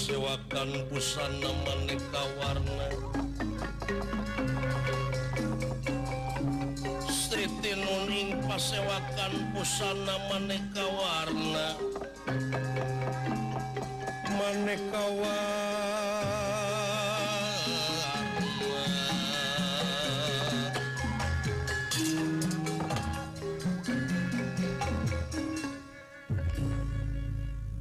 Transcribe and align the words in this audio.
pasewakan 0.00 0.88
busana 0.88 1.52
maneka 1.60 2.24
warna. 2.40 2.88
Siti 7.04 7.76
Nuning 7.76 8.40
pasewakan 8.48 9.52
busana 9.52 10.16
maneka 10.32 10.84
warna. 10.88 11.76
Maneka 14.40 15.04
warna. 15.20 15.68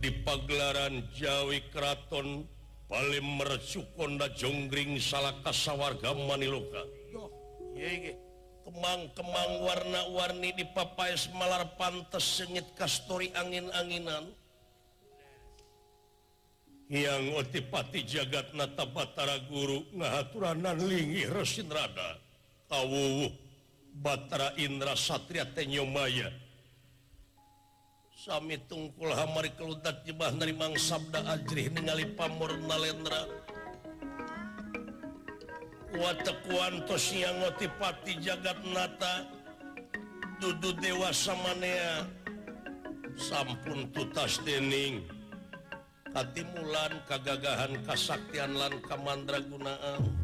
Di 0.03 0.11
pagelaran 0.27 0.98
Jawi 1.19 1.59
Kraton 1.67 2.47
paling 2.87 3.27
mercukonda 3.35 4.31
jonggring 4.31 4.95
salah 5.03 5.35
kasawarga 5.43 6.15
Maniloka. 6.15 6.87
Kemang-kemang 8.63 9.51
warna-warni 9.59 10.55
di 10.55 10.63
papais 10.71 11.27
Malar 11.35 11.75
pantes 11.75 12.23
sengit 12.23 12.71
kastori 12.79 13.35
angin-anginan. 13.35 14.31
Yang 16.87 17.23
otipati 17.35 18.01
jagat 18.07 18.55
nata 18.55 18.87
Batara 18.87 19.43
Guru 19.51 19.91
ngahaturanan 19.99 20.79
linggih 20.79 21.27
Resin 21.35 21.67
Rada. 21.67 22.15
Kawuwuh 22.71 23.29
Batara 23.91 24.55
Indra 24.55 24.95
Satria 24.95 25.43
Tenyomaya. 25.51 26.48
Sami 28.19 28.59
tungkul 28.67 29.15
hamari 29.15 29.47
keludat 29.55 30.03
jebah 30.03 30.35
narimang 30.35 30.75
sabda 30.75 31.23
ajrih 31.39 31.71
ningali 31.71 32.03
pamur 32.19 32.51
nalendra. 32.67 33.23
Watekuanto 35.95 36.99
siang 36.99 37.39
ngotipati 37.39 38.19
jagat 38.19 38.59
nata. 38.75 39.23
Dudu 40.35 40.75
dewasa 40.83 41.31
manea 41.31 42.11
sampun 43.15 43.87
tutas 43.95 44.43
dening. 44.43 44.99
Katimulan 46.11 46.99
mulan 46.99 47.71
kasaktian 47.87 48.51
lan 48.51 48.83
kamandragunaan. 48.83 50.18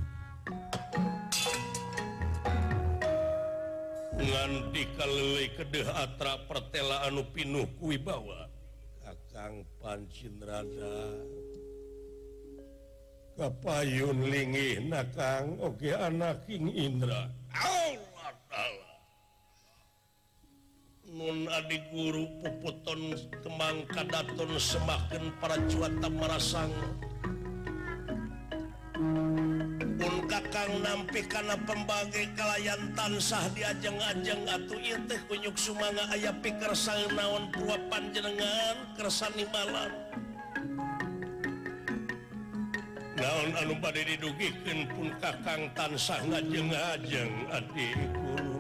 bulan 4.35 4.67
dikali 4.75 5.47
kedeh 5.55 5.87
Atra 5.95 6.35
pertela 6.43 7.07
anu 7.07 7.23
pinuh 7.31 7.71
kuwibawa 7.79 8.51
Kakang 8.99 9.63
Pancinrada 9.79 11.15
Kapayun 13.39 14.27
lingih 14.27 14.83
nakang 14.91 15.55
oge 15.63 15.95
anak 15.95 16.43
King 16.51 16.67
Indra. 16.67 17.31
Allah 17.55 18.35
Allah 18.51 18.99
Nun 21.15 21.47
adik 21.47 21.87
guru 21.95 22.27
puputon 22.43 23.15
kemang 23.39 23.87
kadaton 23.87 24.51
semakin 24.59 25.31
para 25.39 25.55
cuata 25.71 26.11
marasang. 26.11 26.75
orang 30.65 30.81
nampi 30.81 31.21
karena 31.29 31.53
pembagai 31.61 32.25
kalayan 32.33 32.89
tansah 32.97 33.45
diajeng-ajeng 33.53 34.49
atau 34.49 34.77
irtih 34.81 35.21
kunyuk 35.29 35.53
sumanga 35.53 36.09
aya 36.09 36.33
pikir 36.41 36.73
sang 36.73 37.05
naon 37.13 37.53
pua 37.53 37.77
panjenengan 37.93 38.75
kersani 38.97 39.45
malam. 39.53 39.93
Naon 43.15 43.49
anu 43.61 43.73
pada 43.77 44.01
didugikeun 44.01 44.89
pun 44.89 45.07
kakang 45.21 45.69
tansah 45.77 46.19
ngajeng-ajeng 46.25 47.33
adikku 47.53 48.54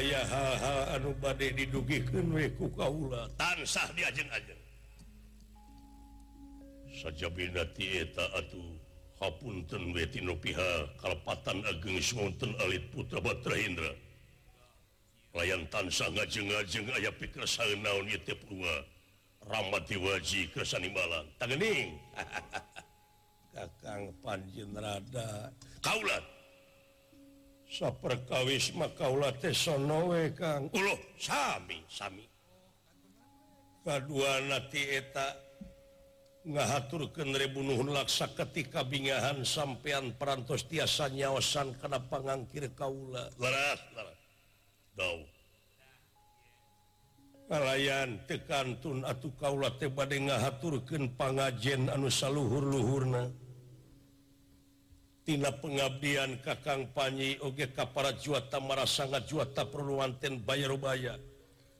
aya 0.00 0.20
hal-hal 0.24 0.80
anu 0.96 1.10
badai 1.20 1.52
didugikan 1.52 2.32
weku 2.32 2.72
kaula. 2.72 3.28
Tansah 3.36 3.84
diajeng 3.92 4.32
ajeng. 4.32 4.62
Saja 7.04 7.28
binati 7.28 8.00
eta 8.00 8.24
atuh 8.32 8.80
hapunten 9.20 9.92
wetino 9.92 10.32
piha 10.40 10.88
kalepatan 10.96 11.60
ageng 11.68 12.00
smonten 12.00 12.56
alit 12.64 12.88
putra 12.88 13.20
batra 13.20 13.56
Indra. 13.60 13.92
Layan 15.36 15.68
tansah 15.68 16.08
ngajeng-ajeng 16.10 16.88
aya 16.96 17.12
pikersaeun 17.14 17.84
naon 17.84 18.08
ieu 18.08 18.20
teh 18.24 18.34
purwa. 18.34 18.82
Ramati 19.40 19.96
waji 20.00 20.48
kesanimbalan 20.52 21.28
tangening. 21.36 21.96
Kakang 23.56 24.12
panjen 24.24 24.72
rada. 24.76 25.48
Kaulat 25.80 26.39
saperkawis 27.70 28.74
makaula 28.74 29.30
sonowe 29.54 30.34
Kang. 30.34 30.66
Sami 31.14 31.78
Sami. 31.86 32.26
Kaduaeta 33.86 35.38
ngahaturken 36.44 37.32
rebunuhun 37.32 37.94
laksa 37.94 38.28
ketika 38.34 38.84
bingahan 38.84 39.46
sampeyan 39.46 40.12
perantos 40.18 40.66
tiasa 40.66 41.08
nyawasan 41.08 41.72
kenapa 41.78 42.20
ngangkir 42.20 42.68
kaula. 42.76 43.30
Laras, 43.38 43.80
laras. 43.96 44.18
kalayan 47.50 48.20
tekantun 48.30 49.02
atuh 49.02 49.34
kaula 49.34 49.74
tebade 49.74 50.22
ngahaturken 50.22 51.18
pangajen 51.18 51.90
anu 51.90 52.06
saluhur-luhurna. 52.06 53.32
tina 55.30 55.54
pengabdian 55.54 56.42
Kakang 56.42 56.90
Panyi 56.90 57.38
oge 57.38 57.70
para 57.70 58.10
juata 58.18 58.58
marah 58.58 58.82
sangat 58.82 59.30
juata 59.30 59.62
perluanten 59.62 60.42
bayarubaya 60.42 61.14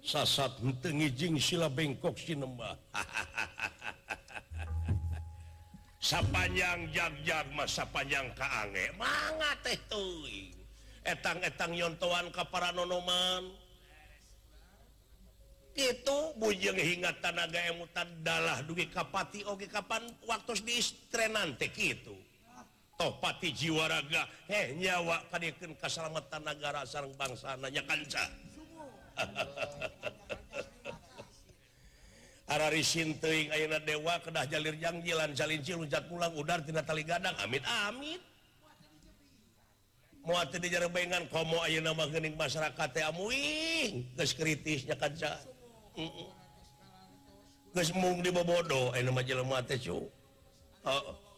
sasat 0.06 0.62
tengijing 0.78 1.34
sila 1.34 1.66
bengkok 1.66 2.14
sinembah 2.14 2.78
sapanjang 5.98 6.94
jagjag 6.94 7.46
masa 7.50 7.82
panjang 7.90 8.30
kaange. 8.38 8.94
Manga 8.94 9.50
teh 9.66 9.74
tuing 9.90 10.54
etang-etang 11.02 11.74
nyontoan 11.74 12.30
kapara 12.30 12.70
nonoman. 12.70 13.50
Itu 15.74 16.38
bujeng 16.38 16.78
hingga 16.78 17.18
tanaga 17.18 17.58
emutan 17.66 18.06
dalah 18.22 18.62
dugi 18.62 18.86
kapati 18.86 19.42
oge 19.42 19.66
kapan 19.66 20.06
waktu 20.22 20.54
di 20.62 20.78
istrenan 20.78 21.58
teh 21.58 21.66
gitu 21.74 22.14
topati 23.00 23.48
jiwaraga 23.56 24.28
eh 24.52 24.76
nyawa 24.76 25.24
kadikeun 25.32 25.72
kasalamatan 25.80 26.44
negara 26.44 26.84
sareng 26.84 27.16
bangsa 27.16 27.56
nanya 27.56 27.80
kanca. 27.88 28.28
Arari 32.52 32.84
sinteuing 32.84 33.48
ayeuna 33.56 33.80
dewa 33.80 34.20
kedah 34.20 34.44
jalir 34.44 34.76
jangjilan 34.76 35.32
salinci 35.32 35.72
luncat 35.72 36.04
pulang 36.12 36.36
udar 36.36 36.60
tina 36.60 36.84
tali 36.84 37.08
gadang. 37.08 37.32
Amit 37.40 37.64
amit. 37.88 38.20
Moal 40.20 40.44
teu 40.52 40.60
dijarebengan 40.60 41.24
komo 41.32 41.64
ayeuna 41.64 41.96
mah 41.96 42.04
geuning 42.12 42.36
masyarakat 42.36 42.88
teh 42.92 43.04
amuing. 43.08 44.12
Geus 44.12 44.36
kritisnya 44.36 44.92
kanca. 45.00 45.40
Geus 47.72 47.96
mung 47.96 48.20
dibobodo 48.20 48.92
ayeuna 48.92 49.14
mah 49.14 49.24
jelema 49.24 49.64
teh 49.64 49.80
cu. 49.80 50.04
Heeh 50.84 51.29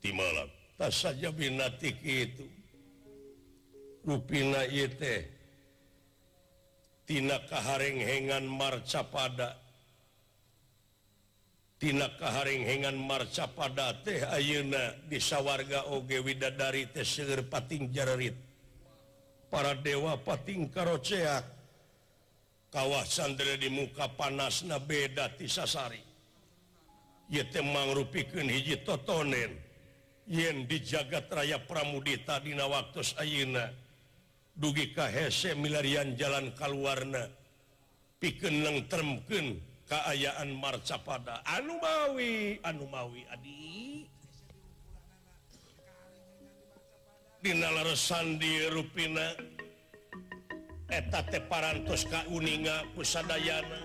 di 0.00 0.10
malam. 0.16 0.48
Tak 0.80 0.90
saja 0.90 1.28
bintik 1.28 2.00
itu 2.00 2.48
teh 4.96 5.20
Tina 7.04 7.36
kaharenghengan 7.44 8.48
marca 8.48 9.04
pada 9.04 9.60
Tina 11.76 12.08
kaharenghengan 12.16 12.96
marca 12.96 13.44
pada 13.44 13.92
teh 14.00 14.24
Ayeuna 14.24 14.96
di 15.04 15.20
sawarga 15.20 15.92
oge 15.92 16.16
widadari 16.24 16.88
teh 16.88 17.04
seger 17.04 17.44
pating 17.44 17.92
jararit 17.92 18.36
para 19.52 19.76
dewa 19.76 20.16
pating 20.16 20.72
karoceak. 20.72 21.44
Kawah 22.70 23.02
dari 23.34 23.58
di 23.58 23.66
muka 23.66 24.06
panas 24.14 24.62
na 24.62 24.78
beda 24.78 25.34
tisasari 25.34 25.98
ieu 27.26 27.44
teh 27.50 27.60
mangrupikeun 27.62 28.46
hiji 28.46 28.80
totonen. 28.86 29.69
yen 30.30 30.70
di 30.70 30.78
jagat 30.78 31.26
raya 31.34 31.58
Pramudita 31.58 32.38
Dina 32.38 32.70
waktu 32.70 33.02
Ayeuna 33.18 33.66
dugi 34.54 34.94
ka 34.94 35.10
hese 35.10 35.58
milarian 35.58 36.14
jalan 36.14 36.54
Kalwarna 36.54 37.26
piken 38.22 38.62
kaayaan 38.62 38.86
termken 38.86 39.58
keayaan 39.90 40.54
mawi 40.54 41.42
Anumawi 41.42 42.62
Anumawi 42.62 43.26
Adi. 43.26 44.06
Dina 47.40 47.72
laresan 47.72 48.36
di 48.38 48.68
Ruina 48.68 49.32
eta 50.92 51.24
teparantos 51.26 52.04
Kauninga 52.06 52.84
Pusadayana. 52.94 53.80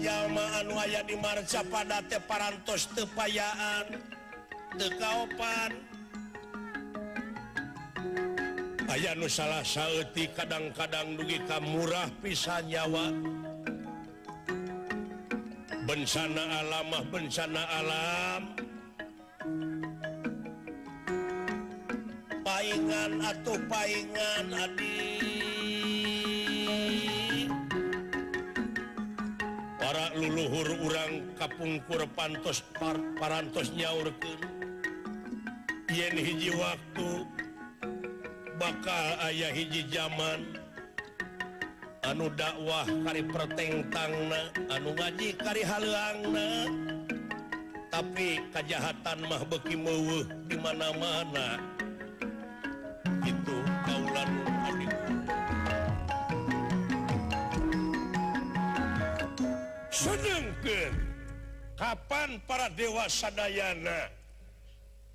jalma 0.00 0.44
anu 0.62 0.74
aya 0.80 1.04
di 1.04 1.16
marca 1.20 1.60
pada 1.68 2.00
teparantos 2.08 2.88
tepayaan 2.96 4.00
tekaopan 4.80 5.74
aya 8.94 9.10
nu 9.18 9.26
salah 9.26 9.66
sauti 9.66 10.30
kadang-kadang 10.30 11.18
dugi 11.18 11.42
ka 11.50 11.58
murah 11.58 12.06
pisan 12.22 12.62
nyawa. 12.70 13.10
Bencana 15.84 16.44
alamah 16.62 17.02
bencana 17.10 17.62
alam. 17.82 18.42
Paingan 22.46 23.12
atau 23.18 23.56
paingan 23.66 24.46
adi. 24.54 25.33
para 29.94 30.10
leluhur 30.18 30.66
urang 30.82 31.22
kapungkur 31.38 32.02
pantos 32.18 32.66
par 32.74 32.98
parantos 33.14 33.70
nyaurkeun. 33.78 34.42
Yen 35.94 36.18
hiji 36.18 36.50
waktu 36.50 37.22
bakal 38.58 39.06
ayah 39.30 39.54
hiji 39.54 39.86
zaman 39.86 40.58
anu 42.02 42.26
dakwah 42.34 42.82
kari 43.06 43.22
pertengtangna 43.22 44.50
anu 44.74 44.98
ngaji 44.98 45.38
kari 45.38 45.62
halangna 45.62 46.66
tapi 47.94 48.42
kejahatan 48.50 49.30
mah 49.30 49.46
beki 49.46 49.78
di 50.50 50.58
mana-mana. 50.58 51.73
Kapan 61.74 62.38
para 62.46 62.70
dewasa 62.70 63.34
Dayana 63.34 64.06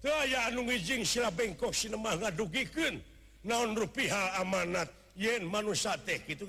ayaanjing 0.04 1.04
sila 1.04 1.32
bengkok 1.32 1.76
sinemah 1.76 2.20
ngadugiken 2.20 3.00
naon 3.44 3.76
rupiah 3.76 4.40
amanat? 4.40 4.88
Yen 5.20 5.44
manusia 5.44 6.00
teh 6.08 6.16
gitu 6.24 6.48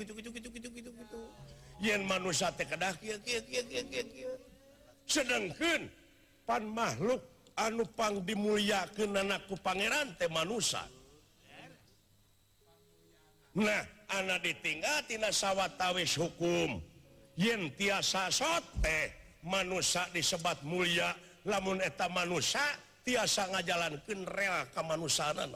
yen 1.83 2.07
manusia 2.07 2.55
teh 2.55 2.67
sedangken 5.11 5.91
pan 6.47 6.62
makhluk 6.62 7.19
anupang 7.59 8.23
dimuliakan 8.23 9.27
anakku 9.27 9.59
Pangeran 9.59 10.15
teh 10.15 10.31
manusia. 10.31 10.87
Nah 13.59 13.83
anak 14.15 14.47
ditinggal 14.47 15.03
tina 15.11 15.35
sawwatawis 15.35 16.15
hukum. 16.15 16.79
Yen 17.35 17.75
tiasa 17.75 18.31
sote 18.31 19.19
manusia 19.44 20.04
disebat 20.12 20.60
mulia 20.64 21.14
lamun 21.48 21.81
eta 21.81 22.08
manusia 22.12 22.62
tiasa 23.04 23.48
ngajalankan 23.48 24.20
rela 24.28 24.69
kemanusiaan 24.76 25.50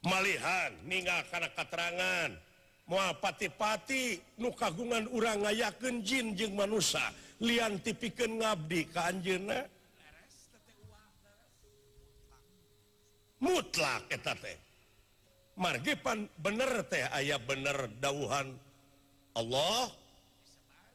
malihan 0.00 0.70
meninggal 0.84 1.20
karena 1.28 1.48
keterangan 1.52 2.30
mua 2.90 3.14
pati-pati 3.14 4.18
nu 4.42 4.50
kagungan 4.50 5.06
urang 5.14 5.46
ngayaken 5.46 6.02
jin 6.02 6.34
jeung 6.34 6.58
manusia 6.58 7.04
lian 7.40 7.80
tipiken 7.80 8.40
ngabdi 8.40 8.80
ka 8.92 9.08
anjeunna. 9.08 9.64
Mutlak 13.40 14.04
eta 14.12 14.36
teh. 14.36 14.58
Margi 15.56 15.96
pan 15.96 16.28
bener 16.36 16.84
teh 16.88 17.04
aya 17.08 17.40
bener 17.40 17.88
dauhan 18.00 18.52
Allah 19.36 19.90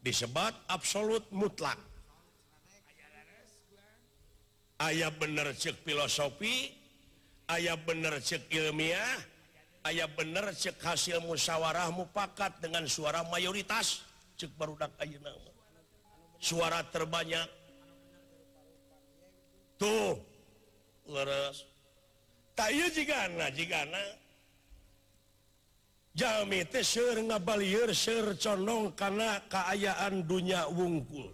disebat 0.04 0.54
absolut 0.68 1.24
mutlak. 1.32 1.80
Ayaah 4.76 5.12
bener 5.16 5.56
cek 5.56 5.88
filosofi 5.88 6.68
ayaah 7.48 7.80
bener 7.80 8.20
cek 8.20 8.52
ilmiah 8.52 9.16
ayaah 9.88 10.12
bener 10.12 10.52
cek 10.52 10.76
hasil 10.84 11.24
musyawarah 11.24 11.88
mufakat 11.96 12.60
dengan 12.60 12.84
suara 12.84 13.24
mayoritas. 13.32 14.04
Cek 14.36 14.52
barudak 14.60 14.92
ayeuna 15.00 15.32
suara 16.46 16.84
terbanyak. 16.94 17.48
Tuh 19.82 20.20
leres. 21.10 21.66
Tak 22.56 22.72
jika 22.72 23.28
jika 23.52 23.80
ngabalir 27.28 27.92
condong 28.40 28.96
karena 28.96 29.36
keayaan 29.52 30.24
dunya 30.24 30.64
wungkul. 30.72 31.28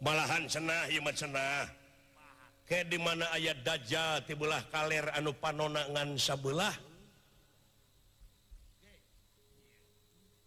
Malahan 0.00 0.48
cenah 0.48 0.88
imat 0.88 1.14
cenah. 1.14 1.68
Ke 2.64 2.80
dimana 2.88 3.28
ayat 3.36 3.60
dajjal 3.60 4.24
tibelah 4.24 4.64
kaler 4.72 5.04
anu 5.12 5.36
panonangan 5.36 6.16
sabelah 6.16 6.72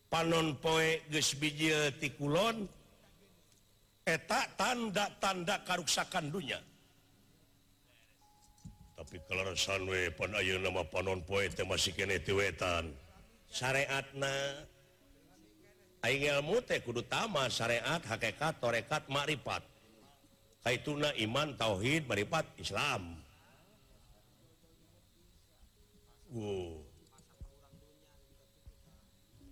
panon 0.09 0.55
poe 0.63 1.03
geus 1.11 1.35
tikulon 1.99 2.65
eta 4.07 4.47
tanda-tanda 4.55 5.61
karuksakan 5.67 6.31
dunya. 6.31 6.57
nama 10.59 10.81
panon 10.87 11.19
poe 11.23 11.47
masih 11.67 11.93
kenetan 11.95 12.91
syariatna 13.49 14.33
ilmu 16.05 16.61
teh 16.61 16.83
kudu 16.85 17.01
tama 17.07 17.49
syariat 17.49 17.97
hakikat 18.03 18.61
torekat 18.61 19.03
makrifat 19.09 19.63
kaituna 20.61 21.09
iman 21.21 21.53
tauhid 21.57 22.05
makrifat 22.05 22.45
Islam. 22.57 23.21
Uh. 26.35 26.73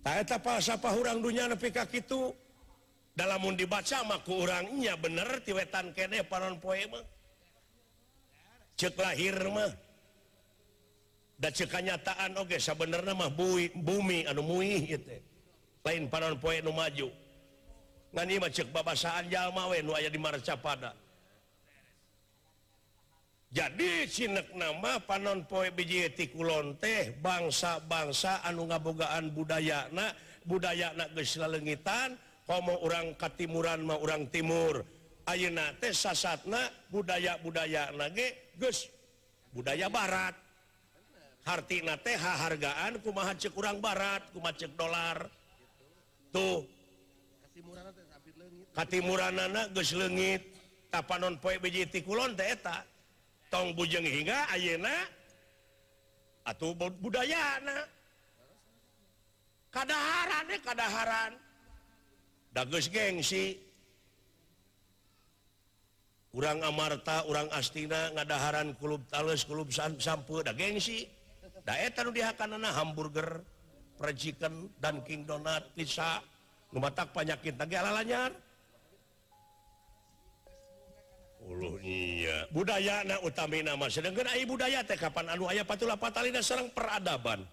tak 0.04 0.44
pasapa 0.44 0.92
pahurang 0.92 1.24
dunia 1.24 1.48
nepi 1.48 1.72
ka 1.72 1.88
kitu 1.88 2.28
dalamun 3.16 3.56
dibaca 3.56 4.04
mah 4.04 4.20
ku 4.20 4.44
urangnya 4.44 4.92
bener 5.00 5.40
tiwetan 5.40 5.96
kene 5.96 6.20
panon 6.28 6.60
poe 6.60 6.76
eh, 6.76 6.84
mah. 6.84 7.13
cek 8.74 8.94
lahir 8.98 9.36
mah. 9.50 9.72
Dan 11.34 11.50
cek 11.50 11.70
kenyataan 11.70 12.38
oke 12.38 12.54
okay, 12.54 12.60
sebenarnya 12.62 13.14
mah 13.14 13.30
bui, 13.30 13.70
bumi 13.74 14.26
anu 14.30 14.42
muih 14.42 14.82
gitu 14.86 15.18
lain 15.84 16.08
panon 16.08 16.40
poe 16.40 16.56
nu 16.64 16.72
maju. 16.72 17.12
Ngan 18.16 18.30
ieu 18.30 18.40
mah 18.40 18.50
cek 18.50 18.72
babasaan 18.72 19.28
jalma 19.28 19.68
we 19.68 19.84
nu 19.84 19.92
aya 19.92 20.08
di 20.08 20.16
marcapada. 20.16 20.96
Jadi 23.54 24.10
sinek 24.10 24.50
nama 24.56 24.98
panon 24.98 25.46
poe 25.46 25.70
biji 25.70 26.10
tikulon 26.10 26.74
teh 26.80 27.14
bangsa-bangsa 27.22 28.42
anu 28.42 28.66
ngabogaan 28.66 29.30
budayana 29.30 30.10
budayana 30.42 31.06
geus 31.14 31.38
lalengitan 31.38 32.18
komo 32.48 32.82
urang 32.82 33.14
katimuran 33.14 33.84
mah 33.84 34.00
urang 34.00 34.26
timur. 34.32 34.82
Ayeuna 35.28 35.70
teh 35.78 35.92
sasatna 35.92 36.72
budaya-budaya 36.90 37.92
nage 37.92 38.43
Gus 38.58 38.90
budaya 39.54 39.90
barat. 39.90 40.34
Hartina 41.44 42.00
teh 42.00 42.16
hargaan 42.16 42.96
kumaha 43.04 43.36
cek 43.36 43.52
kurang 43.52 43.76
barat 43.84 44.24
kuma 44.32 44.48
cek 44.56 44.72
dolar. 44.80 45.28
Tuh. 46.32 46.64
Katimuranana 48.72 49.68
geus 49.76 49.92
leungit. 49.92 50.42
Tapanon 50.88 51.36
poe 51.36 51.60
beji 51.60 51.84
ti 51.84 52.00
kulon 52.00 52.32
teh 52.32 52.48
eta. 52.48 52.80
Tong 53.52 53.76
bujeng 53.76 54.08
hingga 54.08 54.48
ayeuna 54.50 54.94
atuh 56.48 56.72
budayana. 56.74 57.84
Kadaharan 59.68 60.48
eh 60.48 60.60
kadaharan. 60.64 61.32
Da 62.56 62.64
geus 62.64 62.88
gengsi. 62.88 63.63
urang 66.34 66.60
Amarta 66.66 67.22
urang 67.30 67.46
Astina 67.54 68.10
ngadaharan 68.12 68.74
klub 68.74 69.06
tales 69.06 69.46
klub 69.46 69.70
sampu 69.72 70.42
da 70.42 70.50
gengsi. 70.50 71.06
Nu 71.64 72.10
dihakanana 72.12 72.74
hamburger 72.76 73.40
prejiken 73.96 74.68
dan 74.82 75.00
King 75.06 75.24
Donat 75.24 75.72
pizza. 75.72 76.20
Numatak 76.74 77.14
penyakit 77.14 77.54
lagi 77.54 77.78
ala 77.78 78.02
lanyar. 78.02 78.34
Ulu 81.44 81.78
iya. 81.80 82.50
Budaya 82.50 83.06
na 83.06 83.16
utami 83.22 83.62
nama. 83.62 83.86
Sedangkan 83.86 84.26
ai 84.26 84.42
budaya 84.42 84.82
teh 84.82 84.98
kapan 84.98 85.32
anu 85.32 85.46
aya 85.46 85.62
patula 85.62 85.94
patalina 85.94 86.42
sareng 86.42 86.68
peradaban. 86.74 87.46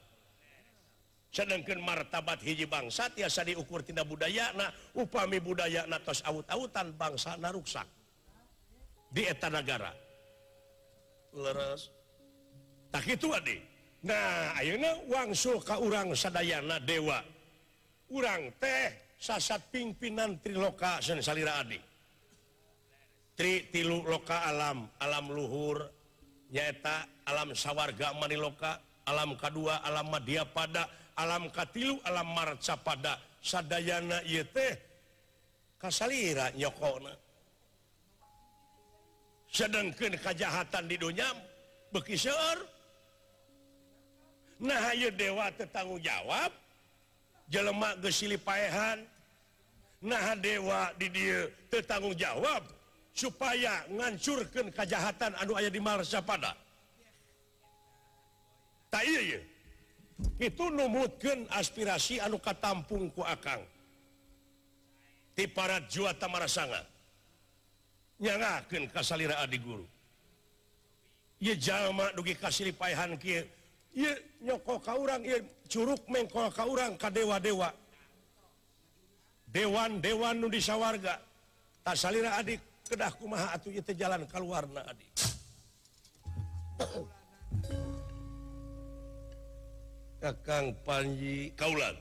Sedangkan 1.31 1.79
martabat 1.79 2.43
hiji 2.43 2.67
bangsa 2.67 3.07
tiasa 3.13 3.47
diukur 3.47 3.85
tina 3.85 4.03
budaya 4.03 4.51
na 4.57 4.73
upami 4.97 5.39
budaya 5.39 5.87
na 5.87 6.01
tos 6.01 6.19
aut-autan 6.27 6.91
bangsa 6.97 7.39
na 7.39 7.53
ruksak. 7.53 8.00
di 9.11 9.27
etanagara 9.27 9.91
tak 12.91 13.05
itu 13.07 13.27
adik 13.31 13.61
nah 14.01 14.57
ayeuna 14.57 14.97
wangsul 15.05 15.61
ka 15.61 15.77
urang 15.77 16.11
sadayana 16.17 16.81
dewa. 16.81 17.21
Urang 18.11 18.51
teh 18.59 19.15
sasat 19.15 19.71
pimpinan 19.71 20.35
triloka 20.43 20.99
sen 20.99 21.23
salira 21.23 21.61
adi. 21.61 21.79
Tri 23.37 23.71
tilu 23.71 24.03
loka 24.03 24.43
alam 24.43 24.89
alam 24.99 25.25
luhur 25.31 25.87
nyaeta 26.51 27.07
alam 27.29 27.55
sawarga 27.55 28.11
maniloka 28.19 28.81
alam 29.07 29.39
kedua 29.39 29.79
alam 29.85 30.11
madia 30.11 30.43
pada 30.43 30.89
alam 31.15 31.47
katilu 31.47 31.95
alam 32.03 32.27
marca 32.35 32.75
pada 32.75 33.15
sadayana 33.39 34.19
ieu 34.27 34.43
teh 34.49 34.75
kasalira 35.79 36.51
nyokona. 36.51 37.20
sedangkan 39.51 40.15
kejahatan 40.15 40.83
di 40.87 40.95
dunia 40.95 41.27
beki 41.91 42.15
nah 44.61 44.93
ieu 44.95 45.11
dewa 45.11 45.51
tetanggung 45.51 45.99
jawab 45.99 46.51
jelemak 47.51 47.99
gesili 47.99 48.39
paehan 48.39 49.03
nah 49.99 50.33
dewa 50.39 50.95
di 50.95 51.11
dia 51.11 51.51
tetanggung 51.67 52.15
jawab 52.15 52.63
supaya 53.11 53.83
ngancurkan 53.91 54.71
kejahatan 54.71 55.35
anu 55.39 55.55
ayah 55.59 55.71
di 55.71 55.81
marsa 55.83 56.23
pada. 56.23 56.55
Tak 58.91 59.03
iya, 59.07 59.21
iya. 59.35 59.41
itu 60.37 60.67
numutkan 60.67 61.47
aspirasi 61.55 62.19
anu 62.19 62.39
katampung 62.39 63.11
ku 63.11 63.23
akang. 63.23 63.63
Di 65.31 65.47
parat 65.47 65.87
jua 65.87 66.11
tamara 66.11 66.47
sangat 66.47 66.83
nyarakan 68.21 68.85
kasalira 68.93 69.41
Adi 69.41 69.57
guru. 69.57 69.85
Jalma 71.41 72.13
dugi 72.13 72.37
kasih 72.37 72.69
payhan 72.77 73.17
nyoko 74.45 74.77
ka 74.79 74.93
Curug 75.71 76.03
mengko 76.05 76.51
ka 76.53 76.63
orang 76.69 76.93
ka 77.01 77.09
dewa-dewa. 77.09 77.73
Dewan-dewan 79.49 80.37
nu 80.37 80.47
disawarga. 80.47 81.17
Kasalira 81.81 82.37
adik 82.37 82.61
kedah 82.85 83.09
kumaha 83.17 83.57
atuh 83.57 83.73
itu 83.73 83.91
jalan 83.97 84.21
keluarna 84.29 84.85
adik 84.85 85.09
Kakang 90.21 90.77
Panji 90.85 91.49
Kaulan. 91.57 91.97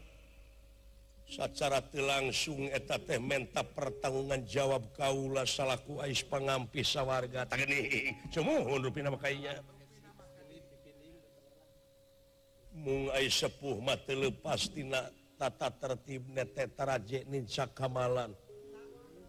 secara 1.31 1.79
langsung 1.95 2.67
eta 2.75 2.99
teh 2.99 3.23
menta 3.23 3.63
pertanggungan 3.63 4.43
jawab 4.43 4.83
Kaula 4.99 5.47
salahku 5.47 6.03
Ais 6.03 6.27
pengampi 6.27 6.83
sawarga. 6.83 7.47
Sepuh 13.31 13.79
mate 13.79 14.15
lepastinatata 14.19 15.71
tertib 15.79 16.27
netetarajekca 16.35 17.71
Kamalan 17.71 18.35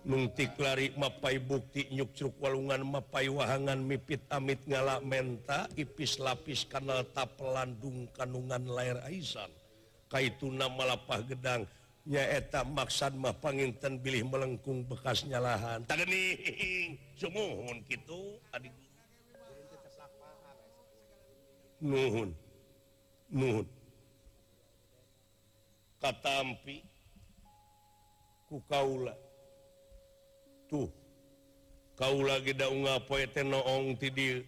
nuntik 0.02 0.58
lari 0.58 0.90
mapai 0.98 1.38
bukti 1.38 1.86
nyukcuk 1.94 2.34
walungan 2.42 2.82
mapai 2.82 3.30
wahangan 3.30 3.78
mipit 3.78 4.26
amit 4.34 4.58
ngalak 4.66 5.06
menta 5.06 5.70
ipis 5.78 6.18
lapis 6.18 6.66
kanal 6.66 7.06
tapelandung 7.14 8.10
kanungan 8.18 8.66
layar 8.66 8.98
Aisan. 9.06 9.54
Kaitu 10.10 10.50
nama 10.50 10.98
lapah 10.98 11.24
gedang 11.24 11.64
dan 11.64 11.81
nyaeta 12.12 12.68
maksad 12.68 13.16
mah 13.16 13.32
panginten 13.40 13.96
bilih 14.04 14.28
melengkung 14.28 14.84
bekasnya 14.84 15.40
lahan 15.40 15.88
tak 15.88 16.04
sumuhun 17.16 17.80
gitu 17.88 18.36
adik 18.52 18.76
nuhun 21.82 22.30
nuhun. 23.32 23.68
Katampi 25.98 26.84
ku 28.46 28.62
kaula. 28.68 29.16
Tuh 30.70 30.88
kaula 31.96 32.38
geda 32.44 32.70
unga 32.70 33.02
poe 33.08 33.26
teh 33.26 33.44
noong 33.44 33.98
ti 33.98 34.10
dieu 34.10 34.46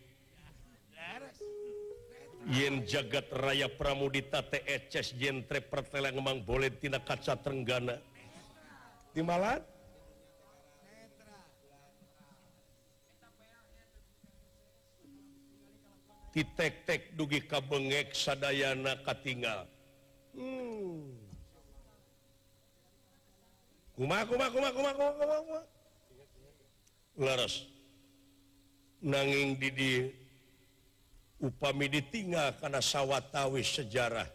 yen 2.49 2.83
jagat 2.83 3.31
raya 3.31 3.71
Pramudita 3.71 4.43
TCS 4.43 5.15
jentre 5.15 5.63
pertelang 5.63 6.19
memang 6.19 6.43
boleh 6.43 6.73
tina 6.75 6.99
kaca 6.99 7.39
Trenggana. 7.39 7.95
Di 9.13 9.21
Malat 9.21 9.61
titek-tek 16.33 17.13
dugi 17.13 17.45
kabengek 17.45 18.11
sadayana 18.17 18.97
katingal. 19.05 19.69
Hmm. 20.33 21.13
kuma 23.93 24.25
kuma 24.25 24.49
kuma 24.49 24.69
kuma 24.73 24.91
kuma 24.97 25.11
kuma 25.13 25.37
kuma. 25.45 25.61
Laras. 27.21 27.69
Nanging 29.05 29.61
didi 29.61 30.22
upami 31.43 31.91
ditinggal 31.91 32.55
karena 32.63 32.79
sawwatawis 32.79 33.67
sejarah. 33.75 34.25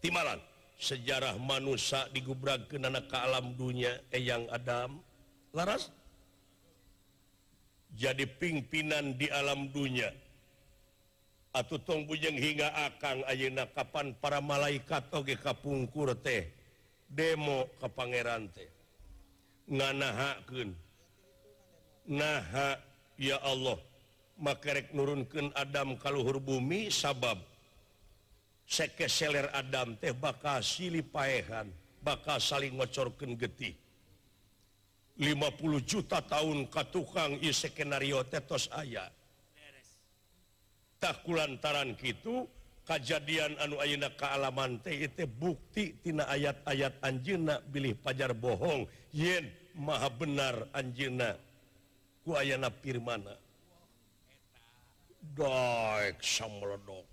Timalan 0.00 0.40
sejarah 0.80 1.36
manusia 1.36 2.08
digubrak 2.16 2.72
ke 2.72 2.80
nana 2.80 3.04
ke 3.04 3.12
alam 3.12 3.52
dunia 3.52 4.00
eyang 4.08 4.48
Adam. 4.48 5.04
Laras? 5.52 5.92
Jadi 7.94 8.26
pimpinan 8.26 9.14
di 9.14 9.30
alam 9.30 9.70
dunia 9.70 10.10
atau 11.54 11.78
tongbujeng 11.78 12.34
hingga 12.34 12.74
akang 12.90 13.22
ayeuna 13.30 13.70
kapan 13.70 14.10
para 14.18 14.42
malaikat 14.42 15.06
oge 15.14 15.38
kapungkur 15.38 16.10
teh 16.18 16.50
demo 17.06 17.70
ke 17.78 17.86
pangeran 17.86 18.50
teh. 18.50 18.66
Nganahakeun. 19.70 20.74
Naha 22.10 22.82
ya 23.16 23.38
Allah. 23.40 23.78
makarek 24.40 24.90
nurunkan 24.96 25.54
Adam 25.54 25.98
kalluhur 25.98 26.42
bumi 26.42 26.90
sabab 26.90 27.38
seke 28.64 29.06
seller 29.06 29.52
Adam 29.52 29.94
teh 30.00 30.14
bakal 30.16 30.62
silih 30.64 31.04
paehan 31.04 31.70
bakal 32.04 32.36
saling 32.36 32.76
ngocorkan 32.76 33.32
getih. 33.40 33.72
50 35.16 35.80
juta 35.88 36.20
tahun 36.20 36.68
Ka 36.68 36.84
tukang 36.84 37.40
skenario 37.40 38.20
tetos 38.28 38.68
aya. 38.76 39.08
Tak 41.00 41.24
lantaran 41.24 41.96
gitu 41.96 42.44
kejadian 42.84 43.56
anu 43.62 43.80
Auna 43.80 44.12
kealaman 44.12 44.80
TT 44.84 45.24
buktitina 45.28 46.28
ayat-ayat 46.28 47.00
Anjina 47.00 47.62
bilih 47.64 47.96
pajar 47.96 48.36
bohong. 48.36 48.84
Yen 49.14 49.48
maha 49.78 50.10
benar 50.12 50.68
Anjina 50.74 51.38
kuayana 52.26 52.68
Firmana. 52.72 53.43
meledok 56.48 57.06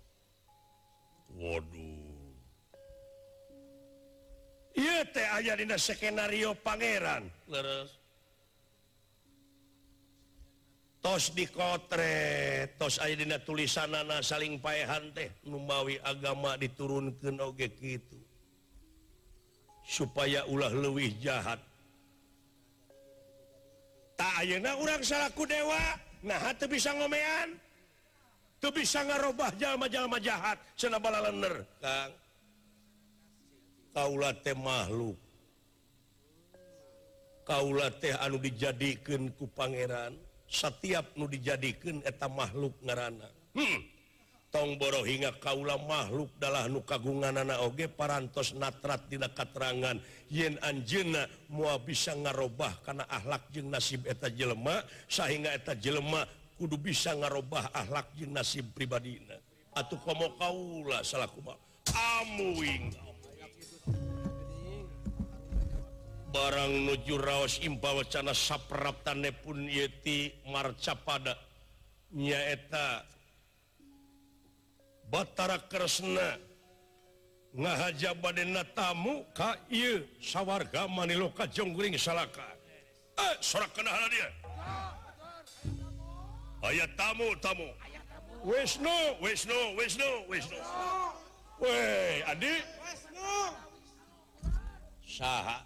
Waduh. 1.32 2.12
Aja 5.32 5.56
skenario 5.80 6.52
Pangeran. 6.60 7.28
Tos 11.02 11.34
di 11.34 11.50
kotre 11.50 12.14
tos 12.78 13.02
aya 13.02 13.16
tulisan 13.42 13.90
nana 13.90 14.22
saling 14.22 14.60
payahan 14.62 15.10
teh. 15.16 15.32
Numawi 15.48 15.98
agama 16.04 16.54
diturunkan 16.54 17.42
oge 17.42 17.72
gitu 17.80 18.20
supaya 19.82 20.46
ulah 20.46 20.70
luwih 20.70 21.10
jahat. 21.18 21.58
Tak 24.14 24.46
ayeuna 24.46 24.78
orang 24.78 25.02
salahku 25.02 25.42
dewa 25.42 25.98
nah 26.22 26.54
bisa 26.70 26.94
ngomean. 26.94 27.58
tuh 28.62 28.70
bisa 28.70 29.02
ngarobah 29.02 29.50
jalma-jalma 29.58 30.22
jahat 30.22 30.54
sana 30.78 31.02
balaner 31.02 31.66
Kang 31.82 32.22
kaula 33.92 34.32
teh 34.40 34.56
makhluk. 34.56 35.18
Kaula 37.42 37.90
teh 37.90 38.14
anu 38.16 38.38
dijadikan 38.40 39.28
ku 39.34 39.50
pangeran 39.50 40.14
setiap 40.52 41.16
nu 41.16 41.24
dijadikan 41.24 42.04
eta 42.04 42.28
makhluk 42.28 42.76
ngarana 42.84 43.24
hmm. 43.56 43.80
tong 44.52 44.76
boro 44.76 45.00
hingga 45.00 45.32
kaula 45.40 45.80
makhluk 45.80 46.28
dalah 46.36 46.68
nu 46.68 46.84
kagungan 46.84 47.40
anak 47.40 47.56
oge 47.64 47.88
parantos 47.88 48.52
natrat 48.52 49.00
dina 49.08 49.32
katerangan 49.32 49.96
yen 50.28 50.60
anjeuna 50.60 51.24
mua 51.48 51.80
bisa 51.80 52.12
ngarobah 52.12 52.84
karena 52.84 53.08
akhlak 53.08 53.48
jeung 53.48 53.72
nasib 53.72 54.04
eta 54.04 54.28
jelema 54.28 54.84
sehingga 55.08 55.56
eta 55.56 55.72
jelema 55.72 56.28
kudu 56.58 56.76
bisa 56.78 57.14
ngarobah 57.16 57.70
akhlak 57.72 58.12
jeung 58.16 58.32
nasib 58.32 58.70
pribadina. 58.76 59.36
Atuh 59.72 59.96
komo 60.04 60.36
kaula 60.36 61.00
salaku 61.00 61.40
amuing. 61.92 62.92
Barang 66.32 66.88
nuju 66.88 67.20
raos 67.20 67.60
impawacana 67.60 68.32
sapraptane 68.32 69.36
pun 69.36 69.68
yeti 69.68 70.32
marca 70.48 70.96
pada 70.96 71.36
nyaeta 72.16 73.04
Batara 75.12 75.60
Kresna. 75.68 76.40
Ngahaja 77.52 78.16
badena 78.16 78.64
tamu 78.64 79.28
ka 79.36 79.60
ieu 79.68 80.08
sawarga 80.24 80.88
Maniloka 80.88 81.44
Jonggring 81.44 82.00
Salaka. 82.00 82.48
Eh, 83.12 83.36
sorak 83.44 83.76
kena 83.76 83.92
dia. 84.08 84.32
ayat 86.62 86.90
tamu 86.96 87.28
tamu 87.42 87.68
Wisnu 88.42 88.98
Wisnu 89.22 89.58
Wisnu 89.78 90.10
Wisnu 90.26 90.58
Weh 91.62 92.26
Adi 92.26 92.54
saha. 95.06 95.62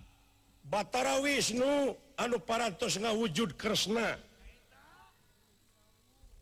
Batara 0.67 1.23
Wisnu 1.23 1.95
anu 2.19 2.37
parantos 2.43 2.99
ngawujud 2.99 3.55
Kresna. 3.57 4.19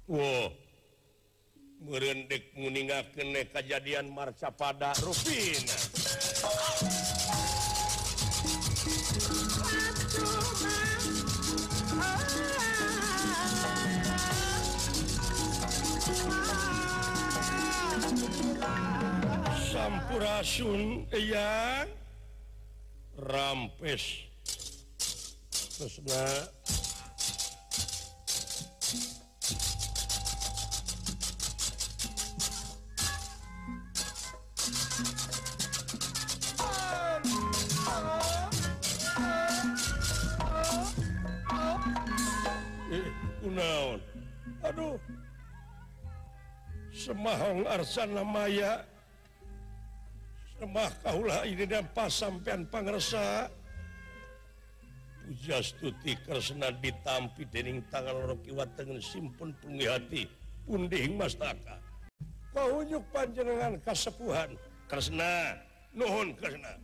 Wow 0.09 0.65
merendek 1.85 2.57
meninggalkan 2.57 3.37
kejadian 3.53 4.09
marcapada 4.09 4.97
Rufina 5.05 5.77
Sampurasun 19.85 21.05
ya 21.13 21.85
rampes. 23.21 24.25
Terus 25.77 26.01
nah. 26.09 26.49
Naon 43.45 44.01
Aduh. 44.65 44.97
Semahong 46.89 47.69
Arsana 47.69 48.25
Maya 48.25 48.94
sampean 52.09 52.67
pangersa 52.71 53.51
Pujastuti 55.25 56.13
Kresna 56.21 56.69
ditampi 56.85 57.49
dening 57.49 57.81
tangan 57.89 58.29
Rocky 58.29 58.53
Watengen 58.53 59.01
simpun 59.01 59.57
pungi 59.57 59.89
hati 59.89 60.29
punding 60.69 61.17
mastaka. 61.17 61.81
Kaunyuk 62.53 63.01
panjenengan 63.09 63.81
kasepuhan 63.81 64.53
Kresna 64.85 65.57
nuhun 65.97 66.37
Kresna. 66.37 66.77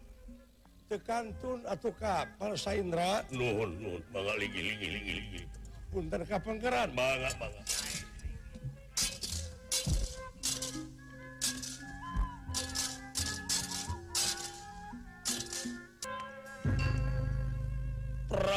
Tekantun 0.88 1.62
atau 1.68 1.92
kapal 2.00 2.56
Saindra 2.56 3.20
nuhun 3.28 3.76
nuhun 3.76 4.02
mangga 4.08 4.34
ligi 4.40 4.60
ligi 4.72 4.88
ligi 4.88 5.12
ligi. 5.20 5.40
Punten 5.92 6.24
kapengkeran 6.24 6.88
mangga 6.96 7.28
mangga. 7.36 7.62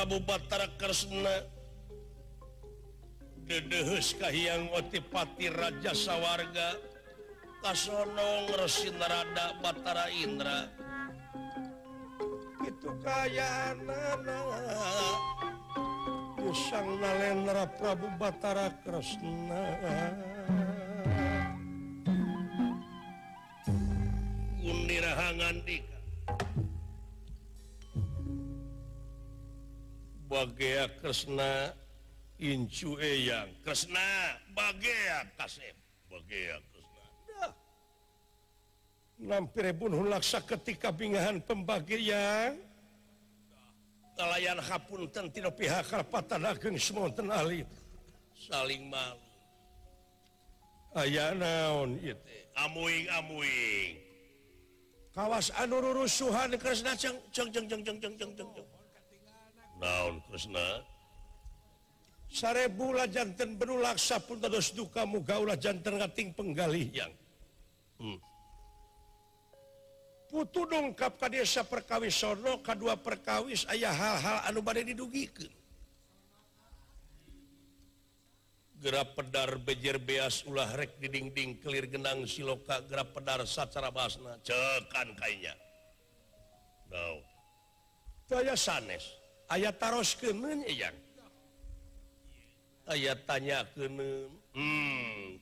Prabubatararsna 0.04 1.48
dedehkahang 3.48 4.68
otipati 4.76 5.48
Raja 5.48 5.96
sawwarga 5.96 6.76
Kasonong 7.64 8.52
Resinrada 8.60 9.56
Batara 9.64 10.12
Indra. 10.12 10.68
Itu 12.68 12.92
kaya 13.00 13.80
usang 16.52 17.00
Nalendra 17.00 17.64
Prabu 17.72 18.12
Batara 18.20 18.76
Kresna 18.84 19.64
Gundirhangan 24.60 25.64
di 25.64 25.93
Bagea 30.34 30.90
Kresna 30.98 31.70
incu 32.42 32.98
yang 32.98 33.54
Kresna 33.62 34.34
Bagea 34.58 35.30
kasep. 35.38 35.78
Bagea 36.10 36.58
kresna. 36.58 37.06
Dah. 37.30 37.52
Lampirpun 39.30 39.94
hulaksa 39.94 40.42
ketika 40.42 40.90
pingahan 40.90 41.38
pembagian 41.38 42.58
nelayan 44.18 44.58
Hapun 44.58 45.06
tentino 45.14 45.54
pihak 45.54 45.86
Karpatan 45.86 46.50
Ageng 46.50 46.82
semonten 46.82 47.30
alit 47.30 47.70
saling 48.34 48.90
malu. 48.90 49.22
Aya 50.98 51.34
naon 51.38 51.98
itu 52.02 52.18
amuing 52.58 53.06
amuing 53.22 54.02
kawas 55.14 55.54
anu 55.62 55.78
rurusuhan 55.78 56.54
Kresna 56.58 56.98
ceng 56.98 57.22
ceng 57.30 57.54
ceng 57.54 57.70
ceng 57.70 57.82
ceng 57.86 57.98
ceng 58.02 58.14
ceng 58.18 58.34
ceng 58.34 58.50
ceng. 58.58 58.73
daun 59.84 60.24
Kresna 60.32 60.80
sarebula 62.32 63.06
jantan 63.12 63.60
penuh 63.60 63.78
laksa 63.84 64.18
pun 64.24 64.40
terus 64.40 64.72
duka 64.72 65.04
mugaulah 65.04 65.60
jantan 65.60 66.02
ngating 66.02 66.32
penggalih 66.34 66.88
yang. 66.90 67.14
Hmm. 68.02 68.18
putu 70.34 70.66
dongkap 70.66 71.22
ka 71.22 71.30
desa 71.30 71.62
perkawis 71.62 72.18
sono 72.18 72.58
kedua 72.66 72.98
perkawis 72.98 73.70
ayah 73.70 73.94
hal-hal 73.94 74.50
anu 74.50 74.66
badai 74.66 74.82
didugikan. 74.82 75.46
Gerak 78.82 79.14
pedar 79.14 79.62
bejer 79.62 80.02
beas 80.02 80.42
ulah 80.50 80.68
rek 80.74 80.98
di 80.98 81.08
dinding 81.08 81.62
kelir 81.62 81.86
genang 81.86 82.26
siloka 82.26 82.82
gerak 82.90 83.14
pedar 83.14 83.46
sacara 83.46 83.94
basna 83.94 84.36
cekan 84.42 85.14
kayaknya 85.16 85.54
daun 86.90 87.22
no. 87.22 87.32
Daya 88.28 88.58
sanes. 88.58 89.23
aya 89.54 89.70
taros 89.70 90.18
ke 90.18 90.34
eh, 90.66 90.90
ayat 92.90 93.20
tanya 93.30 93.62
ke 93.70 93.86
hmm. 93.86 95.38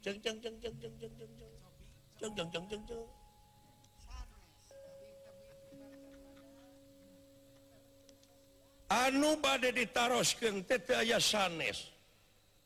anu 8.91 9.39
bad 9.39 9.63
ditarosken 9.71 10.67
aya 10.91 11.17
sanes. 11.23 11.87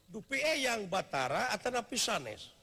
Dupi 0.05 0.37
eh 0.37 0.65
yang 0.65 0.85
Batara 0.89 1.49
atau 1.53 1.69
napi 1.69 1.97
sanes. 1.97 2.53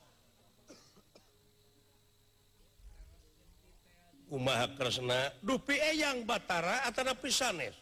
Umaha 4.33 4.65
Kresna? 4.73 5.29
Dupi 5.45 5.77
eh 5.77 5.93
eyang 5.93 6.25
Batara 6.25 6.87
atau 6.89 7.05
napi 7.05 7.29
sanes. 7.29 7.82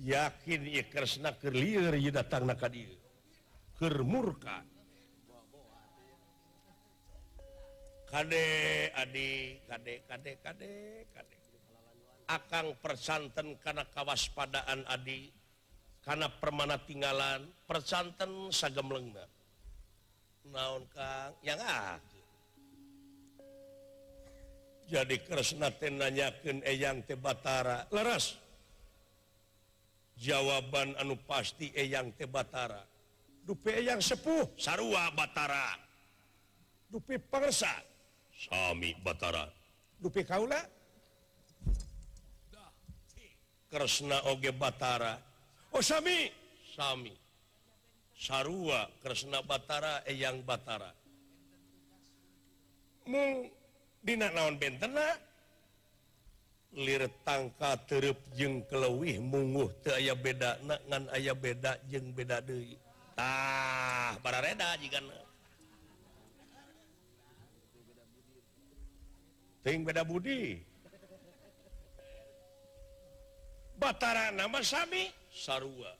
yakin 0.00 0.60
Kresnalir 0.88 1.92
datang 2.12 2.48
Kermurka 3.76 4.64
Kadek 8.10 8.90
adik 8.98 9.62
kadek 9.70 9.98
kadek 10.10 10.36
kadek 10.42 11.04
kadek 11.14 11.40
akan 12.30 12.74
persanten 12.78 13.54
karena 13.62 13.86
kawaspadaan 13.90 14.82
Adi 14.86 15.30
karena 16.02 16.26
permana 16.26 16.78
tinggalan 16.82 17.46
persanten 17.66 18.50
sagem 18.50 18.86
lengna 18.90 19.26
naon 20.50 20.86
Kang? 20.90 21.34
Yang 21.46 21.60
ah 21.62 21.98
jadi 24.90 25.16
Kresna 25.22 25.70
nanyakan 25.70 26.66
Eyang 26.66 27.06
Tebatara 27.06 27.86
leres. 27.94 28.34
jawaban 30.20 30.92
anu 31.00 31.16
pasti 31.24 31.72
eyang 31.72 32.12
tebatara 32.12 32.90
dupe 33.50 33.74
yang 33.82 33.98
sepuh. 33.98 34.46
Sarua 34.54 35.10
Batara. 35.10 35.74
Dupi 36.86 37.18
pengersa 37.18 37.70
Sami 38.30 38.94
Batara. 39.02 39.50
Dupi 39.98 40.22
kaula. 40.22 40.62
Kresna 43.70 44.22
oge 44.30 44.54
Batara. 44.54 45.18
Oh 45.74 45.82
Sami. 45.82 46.30
Sami. 46.74 47.10
Sarua 48.14 48.86
Kresna 49.02 49.42
Batara 49.42 50.06
eyang 50.06 50.46
Batara. 50.46 50.94
Mung 53.10 53.50
dina 53.98 54.30
naon 54.30 54.54
bentena? 54.62 55.18
lir 56.74 57.10
tangka 57.26 57.74
terup 57.88 58.18
jeung 58.38 58.62
kelewih 58.70 59.18
mungguh 59.18 59.70
te 59.82 59.90
aya 59.90 60.14
beda 60.14 60.58
ngan 60.62 61.04
aya 61.10 61.34
beda 61.34 61.74
jeung 61.90 62.14
beda 62.14 62.38
deitah 62.38 64.14
para 64.22 64.38
reda 64.38 64.78
jika 64.78 65.02
Ting 69.60 69.84
beda 69.84 70.00
Budi. 70.08 70.56
Batara 73.76 74.32
nama 74.32 74.60
Sami? 74.64 75.08
Sarua. 75.28 75.92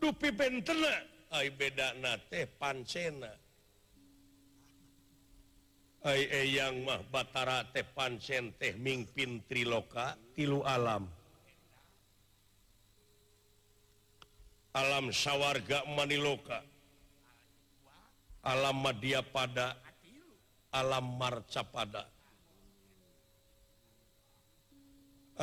Dupi 0.00 0.32
bentena 0.32 1.04
ay 1.36 1.52
beda 1.52 1.92
nate 2.00 2.48
pancena. 2.56 3.28
Eh, 6.00 6.56
yang 6.56 6.80
mah 6.88 7.04
Batara 7.12 7.60
tepan 7.68 8.16
sente 8.16 8.72
mingpin 8.80 9.44
triloka 9.44 10.16
tilu 10.32 10.64
alam. 10.64 11.04
Alam 14.72 15.12
sawwarga 15.12 15.84
maniloka. 15.92 16.64
Alam 18.40 18.80
media 18.80 19.20
pada 19.20 19.76
alam 20.72 21.20
marca 21.20 21.60
pada 21.66 22.08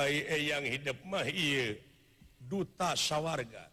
eh, 0.02 0.42
yang 0.48 0.64
hidup 0.64 0.98
mah 1.04 1.28
duta 2.42 2.96
sawwarga 2.96 3.68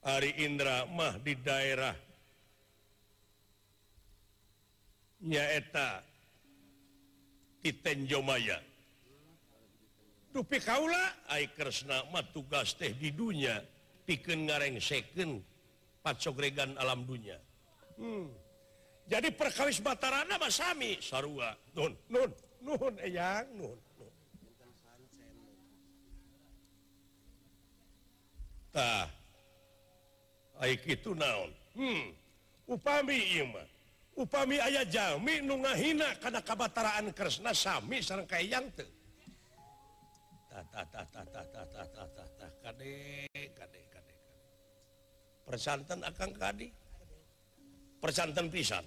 Ari 0.00 0.44
Indra 0.46 0.88
mah 0.88 1.20
di 1.20 1.36
daerah 1.36 1.92
nyaeta 5.20 6.00
titenjomaya 7.60 8.56
dupi 10.32 10.58
Kaula 10.62 11.12
Kresna 11.52 12.06
tugas 12.32 12.72
teh 12.78 12.96
di 12.96 13.12
dunia 13.12 13.60
piken 14.08 14.48
ngareng 14.48 14.80
second 14.80 15.44
pacogregan 16.00 16.72
alam 16.80 17.04
dunia 17.04 17.36
hmm. 18.00 18.28
jadi 19.10 19.28
perkawis 19.34 19.82
Batarana 19.82 20.38
Masami 20.38 21.02
Sarua. 21.02 21.50
Nun, 21.74 21.92
nun, 22.06 22.30
nun, 22.62 22.94
eyang, 23.02 23.46
nun, 23.58 23.78
Tah, 28.70 29.10
aik 30.62 30.86
itu 30.86 31.10
naon? 31.10 31.50
Hmm. 31.74 32.14
upami 32.70 33.18
imah 33.42 33.66
upami 34.20 34.60
ayah 34.60 34.84
Jami 34.84 35.40
nu 35.40 35.56
ngahina 35.64 36.20
karena 36.20 36.44
kabataraan 36.44 37.08
Kresna 37.16 37.56
sami 37.56 38.04
sareng 38.04 38.28
kayang 38.28 38.68
teu. 38.76 38.84
Persantan 45.48 46.00
akan 46.04 46.30
kadi. 46.36 46.68
Persantan 47.98 48.46
pisan. 48.52 48.84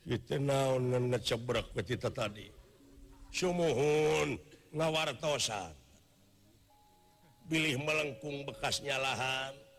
Kita 0.00 0.40
naon 0.40 1.12
ngecebrak 1.12 1.76
kita 1.84 2.08
tadi. 2.08 2.48
Sumuhun 3.30 4.40
ngawartosan. 4.72 5.76
Bilih 7.50 7.82
melengkung 7.82 8.46
bekasnya 8.48 8.96
lahan. 8.96 9.69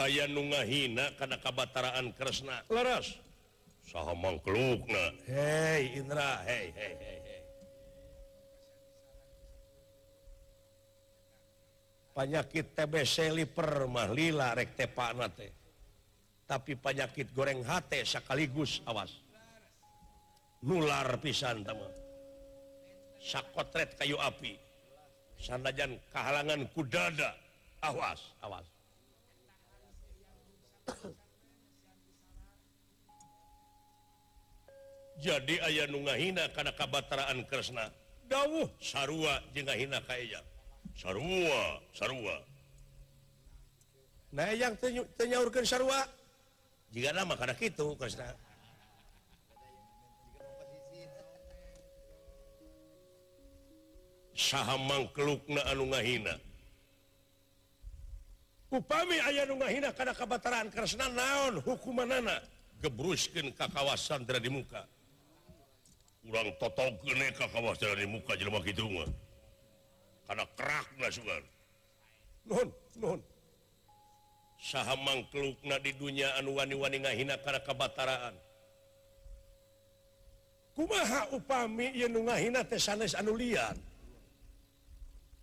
aya 0.00 0.24
nu 0.28 0.48
ngahina 0.48 1.12
karena 1.20 1.36
kabataraan 1.40 2.12
Kresna 2.16 2.64
leras 2.72 3.18
mangkluk 3.92 4.88
hey 5.28 6.00
Indra. 6.00 6.40
Hey, 6.48 6.72
hey, 6.72 6.94
hey, 6.96 7.18
panyakit 12.16 12.76
TBC 12.76 13.32
lipermah 13.36 14.08
lila 14.12 14.56
rek 14.56 14.76
tepaknate 14.76 15.52
tapi 16.48 16.76
panyakit 16.76 17.32
goreng 17.32 17.64
hate 17.64 18.04
sekaligus 18.04 18.84
awas. 18.84 19.08
Nular 20.62 21.16
pisan 21.18 21.64
teman 21.64 21.90
sakotret 23.22 23.94
kayu 23.96 24.18
api. 24.18 24.58
Sanajan 25.38 25.98
kehalangan 26.10 26.66
kudada. 26.74 27.34
Awas 27.82 28.20
awas. 28.42 28.66
jadi 35.24 35.54
ayah 35.70 35.86
nungahina 35.86 36.50
karena 36.50 36.72
kabataraan 36.74 37.46
Kresna 37.46 37.90
dawuh. 38.26 38.68
Sarua 38.82 39.38
jeung 39.52 39.66
ngahina 39.68 40.00
ka 40.02 40.16
sarua 40.98 41.80
sarua. 41.94 42.36
Nah 44.32 44.52
yang 44.56 44.76
tenyaurkan 45.16 45.64
sarua. 45.68 46.08
Jika 46.92 47.12
nama 47.12 47.36
karena 47.36 47.56
kitu 47.56 47.96
Kresna 47.96 48.36
saha 54.32 54.76
mangkelukna 54.76 55.62
anu 55.70 55.88
ngahina. 55.92 56.34
upami 58.72 59.20
aya 59.20 59.44
nu 59.44 59.60
ngahina 59.60 59.92
karena 59.92 60.16
kebataran 60.16 60.72
Kresna 60.72 61.12
naon 61.12 61.60
hukuman 61.60 62.08
anak 62.08 62.40
ka 62.82 62.90
ke 62.90 63.66
kawasan 63.70 64.26
di 64.26 64.50
muka. 64.50 64.82
Kurang 66.24 66.50
total 66.58 66.96
ka 66.98 67.46
ke 67.46 67.46
kawasan 67.52 67.94
di 68.00 68.08
muka 68.08 68.32
jelma 68.34 68.58
gitu 68.64 68.88
mah. 68.88 69.10
Karena 70.26 70.44
kerak 70.56 70.88
nggak 70.96 71.12
sugan 71.12 71.44
non 72.46 72.68
non 72.98 73.20
saha 74.58 74.94
mangklukna 74.98 75.78
di 75.82 75.94
dunia 75.94 76.34
anu 76.38 76.58
wani-wani 76.58 77.02
ngahina 77.02 77.34
karena 77.42 77.60
kebataraan 77.62 78.34
kumaha 80.74 81.30
upami 81.34 81.94
yang 81.94 82.14
ngahina 82.14 82.66
teh 82.66 82.80
sanes 82.80 83.14
anu 83.14 83.36
lian? 83.36 83.76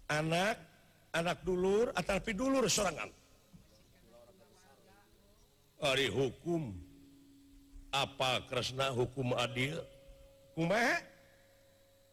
Anak 0.10 0.58
anak 1.16 1.42
dulur 1.42 1.90
tapi 1.96 2.38
dulur 2.38 2.70
serangan 2.70 3.10
hari 5.80 6.12
hukum. 6.12 6.76
Apa 7.90 8.46
Kresna 8.46 8.94
hukum 8.94 9.34
adil? 9.34 9.82
Uma 10.54 10.78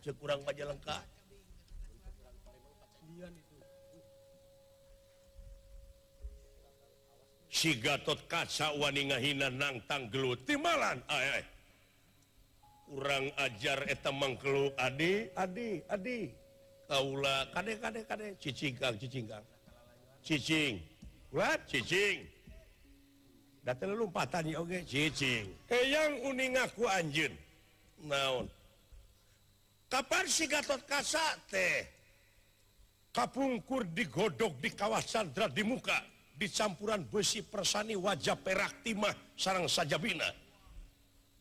Cekurang 0.00 0.40
majalengka. 0.48 1.04
sigatot 7.60 8.24
kaca 8.24 8.72
Waningahinan 8.80 9.60
nangtang 9.60 10.08
gelutimalan 10.08 11.04
kurang 12.88 13.28
ajar 13.36 13.84
etam 13.92 14.16
mangkelu 14.16 14.72
Adi 14.80 15.28
Adi 15.36 15.84
Adi. 15.92 16.20
Kaula 16.88 17.46
kade 17.52 17.76
kade 17.78 18.00
kade. 18.08 18.26
Cicingkang 18.40 18.96
cicingkang 18.96 19.44
cicing 20.24 20.80
what? 21.30 21.60
Cicing. 21.68 22.24
Datang 23.60 23.92
lompatan 23.92 24.48
ya 24.48 24.64
okay. 24.64 24.82
cicing. 24.88 25.46
Eyang 25.68 26.32
uning 26.32 26.56
aku 26.56 26.88
anjun 26.88 27.30
naon? 28.08 28.48
Kapan 29.90 30.24
si 30.24 30.48
Gatot 30.48 30.80
Kaca 30.88 31.36
teh? 31.50 31.82
Kapungkur 33.10 33.84
digodok 33.90 34.54
di 34.62 34.70
kawasan 34.72 35.34
Dradimuka. 35.34 35.98
dicampuran 36.40 37.04
besi 37.04 37.44
persani 37.44 37.92
wajah 38.00 38.40
perak 38.40 38.80
timah 38.80 39.12
sarang 39.36 39.68
sajabina 39.68 40.24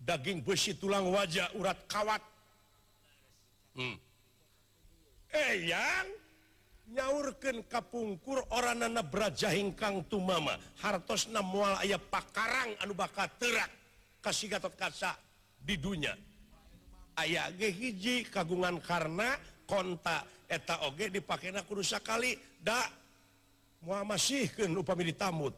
daging 0.04 0.44
besi 0.44 0.76
tulang 0.76 1.08
wajah 1.08 1.48
urat 1.56 1.80
kawat. 1.88 2.20
Hmm. 3.80 3.96
eh 5.30 5.72
yang 5.72 6.08
nyaurkan 6.92 7.64
kapungkur 7.70 8.44
orang 8.52 8.84
nana 8.84 9.06
beraja 9.06 9.54
hingkang 9.56 10.04
tumama. 10.12 10.60
Hartos 10.84 11.32
mual 11.32 11.80
ayah 11.86 12.02
pakarang 12.02 12.76
anu 12.84 12.92
bakat 12.92 13.32
terak 13.40 13.72
kasih 14.20 14.52
gatot 14.52 14.76
kaca 14.76 15.16
di 15.64 15.80
dunia 15.80 16.12
ayah 17.24 17.52
gehiji 17.56 18.28
kagungan 18.28 18.80
karena 18.80 19.36
kontak 19.68 20.24
eta 20.48 20.88
oge 20.88 21.12
dipakai 21.12 21.52
na 21.52 21.62
kurusa 21.68 22.00
kali 22.00 22.36
dak 22.64 22.88
masihkan 23.84 24.72
upami 24.76 25.16
tamut 25.16 25.56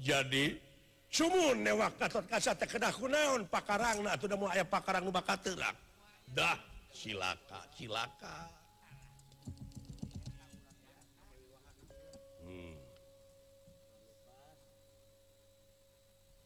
jadi 0.00 0.56
cum 1.12 1.30
newak 1.60 1.94
naon 3.06 3.46
pakarang 3.46 4.02
udah 4.02 4.36
mau 4.36 4.50
aya 4.50 4.64
pakarang 4.64 5.06
dah 6.32 6.58
silaka 6.90 7.60
silaka 7.76 8.36
hmm. 12.42 12.74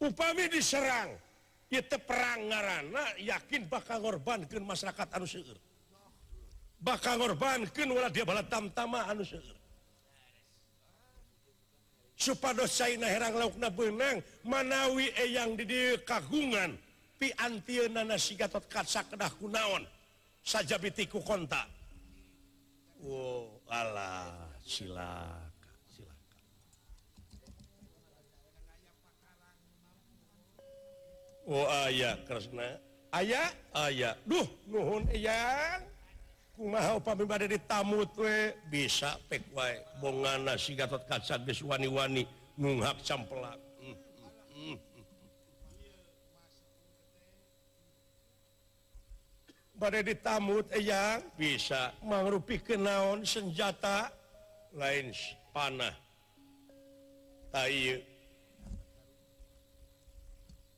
upami 0.03 0.45
diserang 0.51 1.15
itu 1.69 1.97
perang 2.01 2.49
ngaran 2.49 2.85
yakin 3.21 3.69
bakal 3.69 4.01
ngorbankan 4.01 4.65
masyarakat 4.65 5.09
harus 5.13 5.37
bakal 6.79 7.19
ngorbankan 7.19 7.89
wala 7.91 8.09
dia 8.11 8.23
bala 8.23 8.43
tamtama 8.47 9.03
anu 9.11 9.27
seueur. 9.27 9.59
Supados 12.19 12.75
saena 12.75 13.07
herang 13.07 13.39
laukna 13.39 13.71
beunang 13.71 14.19
manawi 14.43 15.15
eyang 15.15 15.55
di 15.55 15.95
kagungan 16.03 16.75
piantieuna 17.15 18.03
na 18.03 18.19
si 18.19 18.35
Gatot 18.35 18.67
Kaca 18.67 19.07
kedah 19.07 19.31
kunaon 19.39 19.87
saja 20.43 20.79
bitiku 20.83 21.23
kontak 21.23 21.67
wow 23.07 23.47
alah 23.71 24.35
silakan 24.67 25.79
silakan. 25.95 26.43
Oh 31.47 31.67
aya 31.71 32.19
kresna 32.27 32.83
aya 33.15 33.47
aya 33.79 34.19
duh 34.27 34.47
nuhun 34.67 35.07
eyang. 35.15 35.87
mau 36.59 36.99
di 37.39 37.59
tamu 37.63 38.03
we. 38.19 38.53
Bisa 38.67 39.15
pek 39.31 39.47
wae. 39.55 39.79
Bongana 40.03 40.59
si 40.59 40.75
Gatot 40.75 41.07
Kaca 41.07 41.39
geus 41.47 41.63
wani-wani 41.63 42.27
nunghak 42.59 42.99
campelak 43.07 43.55
hmm, 43.79 43.95
hmm, 43.95 44.75
hmm, 44.75 44.77
Bade. 49.79 50.03
Badai 50.03 50.09
ditamut 50.11 50.67
eh, 50.75 50.83
eyang 50.83 51.23
bisa. 51.39 51.95
Mangrupi 52.03 52.59
kenaon 52.59 53.23
senjata? 53.23 54.11
Lain 54.75 55.15
panah. 55.55 55.95
Tai 57.49 58.03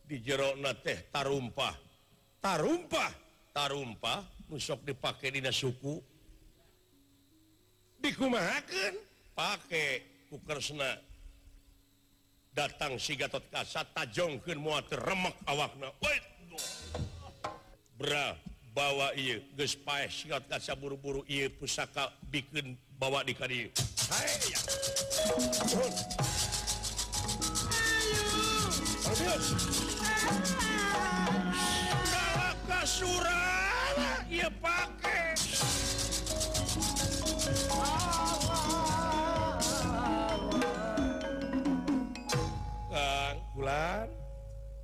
di 0.06 0.16
jero 0.22 0.54
teh 0.84 1.08
tarumpah. 1.10 1.74
Tarumpah, 2.40 3.12
tarumpah? 3.52 4.39
musok 4.50 4.82
dipakai 4.82 5.30
Di 5.30 5.38
suku 5.54 6.02
dikumahakan 8.02 8.98
pakai 9.38 10.02
kukersna 10.26 10.98
datang 12.50 12.98
si 12.98 13.14
Gatot 13.14 13.46
kasat 13.46 13.94
tajongkan 13.94 14.58
muat 14.58 14.90
remek 14.90 15.36
awakna. 15.46 15.94
Bra 17.94 18.34
bawa 18.74 19.14
iya 19.14 19.38
geus 19.54 19.78
paeh 19.78 20.10
si 20.10 20.26
Gatot 20.26 20.50
Kasa 20.50 20.74
buru-buru 20.74 21.22
iya 21.30 21.46
pusaka 21.52 22.10
bikin 22.26 22.74
bawa 22.98 23.22
di 23.22 23.36
kadi 23.36 23.70
hayya 24.10 24.58
Ayo. 29.10 29.70
ya 34.28 34.48
pakai. 34.62 35.34
Bulan. 43.54 44.08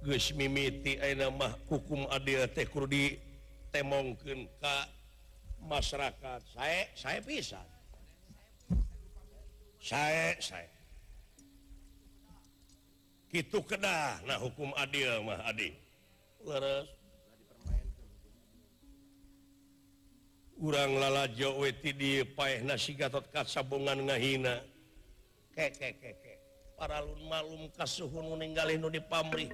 Guys 0.05 0.31
mimiti 0.37 1.01
mah 1.35 1.57
hukum 1.67 2.07
Adil 2.13 2.45
tehkur 2.53 2.87
di 2.87 3.17
temongken 3.73 4.47
ke 4.61 4.77
masyarakat. 5.65 6.41
Saya 6.53 6.83
saya 6.95 7.19
bisa 7.25 7.61
saya 9.87 10.35
saya 10.43 10.67
gitu 13.31 13.63
kedah 13.63 14.19
nah 14.27 14.39
hukum 14.43 14.75
Adil 14.75 15.23
mah 15.23 15.39
adik 15.47 15.79
leres. 16.43 16.96
urang 20.61 20.97
lalajo 20.97 21.61
weti 21.61 21.93
di 21.93 22.25
paeh 22.25 22.65
nasi 22.65 22.97
gatot 22.97 23.29
kasabungan 23.29 24.09
ngahina. 24.09 24.65
Keke 25.57 25.97
para 26.77 27.01
lun 27.01 27.21
malum 27.29 27.73
kasuhun 27.73 28.37
meninggalin 28.37 28.77
nu 28.77 28.93
di 28.93 29.01
pamrih 29.01 29.49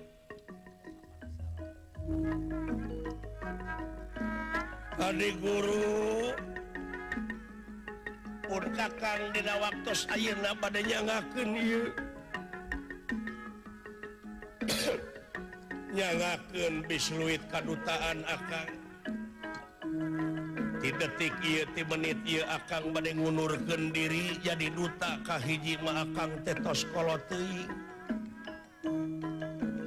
Adi 5.02 5.30
guru. 5.38 6.30
Pun 8.46 8.64
kakang 8.76 9.32
dina 9.34 9.54
waktu 9.58 9.92
ayeuna 10.14 10.50
badanya 10.58 11.00
nyangakeun 11.02 11.50
ieu. 11.58 11.84
Nyangakeun 15.96 16.74
bisluit 16.86 17.42
kadutaan 17.50 18.22
akang. 18.28 18.81
di 20.82 20.90
detik 20.98 21.30
ti 21.72 21.82
menit 21.86 22.18
akan 22.42 22.90
badai 22.90 23.14
ngunurkan 23.14 23.94
diri 23.94 24.34
jadi 24.42 24.66
duta 24.74 25.22
kahiji 25.22 25.78
ma 25.78 26.02
akang 26.02 26.42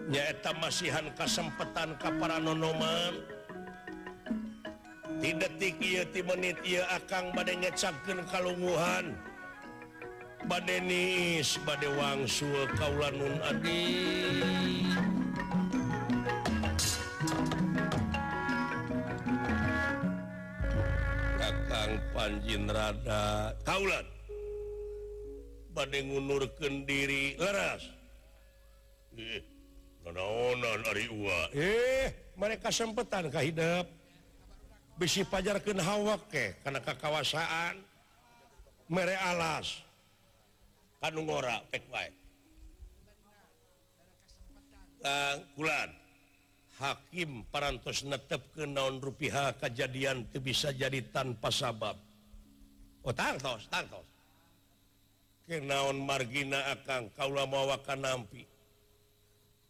nyaeta 0.07 0.55
masihan 0.63 1.11
kesempatan 1.19 1.99
kapara 1.99 2.39
nonoman 2.39 3.35
di 5.19 5.31
detik 5.35 5.79
ti 6.13 6.21
menit 6.21 6.59
ia 6.67 6.83
akan 6.91 7.33
badai 7.33 7.57
ngecapkan 7.57 8.23
kalunguhan. 8.29 9.15
Badai 10.45 10.77
nis 10.85 11.57
badai 11.65 11.89
kaulanun 12.77 13.41
adi. 13.41 14.84
Anjinrada 22.25 23.53
Kaulan 23.61 24.01
uh, 24.01 24.13
bade 25.69 25.99
ngunurken 26.01 26.89
diri 26.89 27.37
leras. 27.37 27.85
Eh, 29.15 29.41
eh 31.55 32.07
mereka 32.35 32.73
sempetan 32.73 33.29
kahidap 33.31 33.85
besi 34.99 35.21
pajarkan 35.23 35.79
hawak 35.79 36.21
ke 36.27 36.57
karena 36.65 36.81
kekawasaan 36.81 37.77
mere 38.89 39.15
alas. 39.21 39.85
Kanung 40.99 41.29
ora 41.29 41.61
pek 41.69 41.85
baik 41.93 42.25
bulan 45.53 45.89
Hakim 46.75 47.47
parantos 47.47 48.03
netep 48.03 48.51
ke 48.51 48.67
naon 48.67 48.99
rupiah 48.99 49.55
kejadian 49.55 50.27
itu 50.27 50.43
bisa 50.43 50.75
jadi 50.75 50.99
tanpa 51.07 51.47
sabab. 51.47 51.95
Oh, 53.05 53.13
otartos 53.13 53.69
tartos 53.69 54.05
kenaon 55.45 56.01
margina 56.01 56.73
akan 56.73 57.13
kaula 57.13 57.45
mawa 57.45 57.77
nampi. 57.93 58.41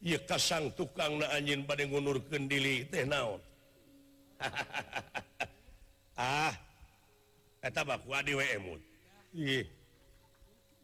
Ia 0.08 0.24
kasang 0.24 0.71
tukang 0.71 1.19
na 1.19 1.28
anjin 1.36 1.67
bade 1.67 1.84
ngunur 1.84 2.24
kendili 2.32 2.88
teh 2.88 3.04
naon. 3.04 3.43
Ah 6.15 6.56
eta 7.60 7.84
baku 7.84 8.15
adi 8.15 8.39
we 8.39 8.45
emut. 8.56 8.80
Ih 9.36 9.67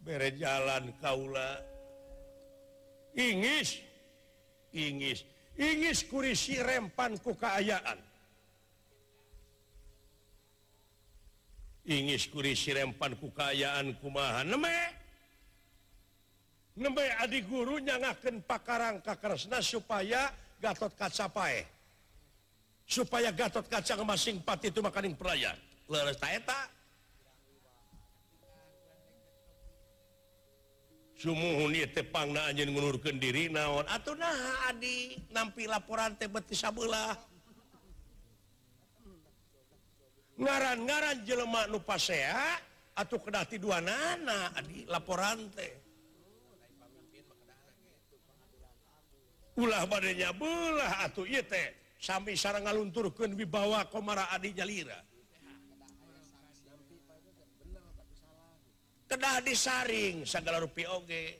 bere 0.03 0.35
jalan 0.35 0.91
kaula. 0.99 1.55
Ingis 3.15 3.79
ingis 4.75 5.23
ingis 5.55 6.03
kurisi 6.03 6.59
rempan 6.59 7.15
ku 7.23 7.31
kaayaan. 7.31 8.10
ingiskuri 11.85 12.53
sirempan 12.53 13.17
kukayaan 13.17 13.97
kumahan 13.97 14.49
nembe 16.77 17.05
adik 17.19 17.45
guru 17.49 17.81
nyangaken 17.81 18.41
pakarang 18.45 19.01
karesna 19.01 19.59
supaya 19.59 20.31
Gatot 20.61 20.93
kacapae 20.93 21.65
supaya 22.91 23.31
Gatot 23.31 23.65
kaca 23.71 23.93
masing 24.03 24.43
pat 24.43 24.59
itu 24.67 24.83
makaning 24.83 25.15
peraya. 25.15 25.55
Leeta 25.87 26.27
sumuhuni 31.21 31.85
tepang 31.91 32.33
pangna 32.33 32.49
anjeun 32.49 32.73
ngulurkan 32.73 33.15
diri 33.21 33.47
naon? 33.47 33.85
Atau 33.85 34.17
nah 34.17 34.67
adi 34.67 35.15
nampi 35.29 35.69
laporan 35.69 36.17
teh 36.17 36.25
betis 36.25 36.65
sabelah. 36.65 37.13
ngaran-garan 40.41 41.21
jelemak 41.21 41.69
nupasea 41.69 42.57
atau 42.97 43.17
kedati 43.21 43.61
dua 43.61 43.77
nana 43.77 44.49
di 44.65 44.89
laporan 44.89 45.45
teh. 45.53 45.73
Ulah 49.61 49.85
badannya 49.85 50.29
belah 50.33 51.05
atau 51.05 51.23
iya 51.29 51.45
teh. 51.45 51.77
Sampai 52.01 52.33
sarang 52.33 52.65
ngalunturkan 52.65 53.37
wibawa 53.37 53.85
komara 53.85 54.33
adi 54.33 54.57
jalira. 54.57 54.97
Kedah 59.05 59.43
disaring 59.45 60.25
segala 60.25 60.57
rupi 60.65 60.87
oge. 60.89 61.37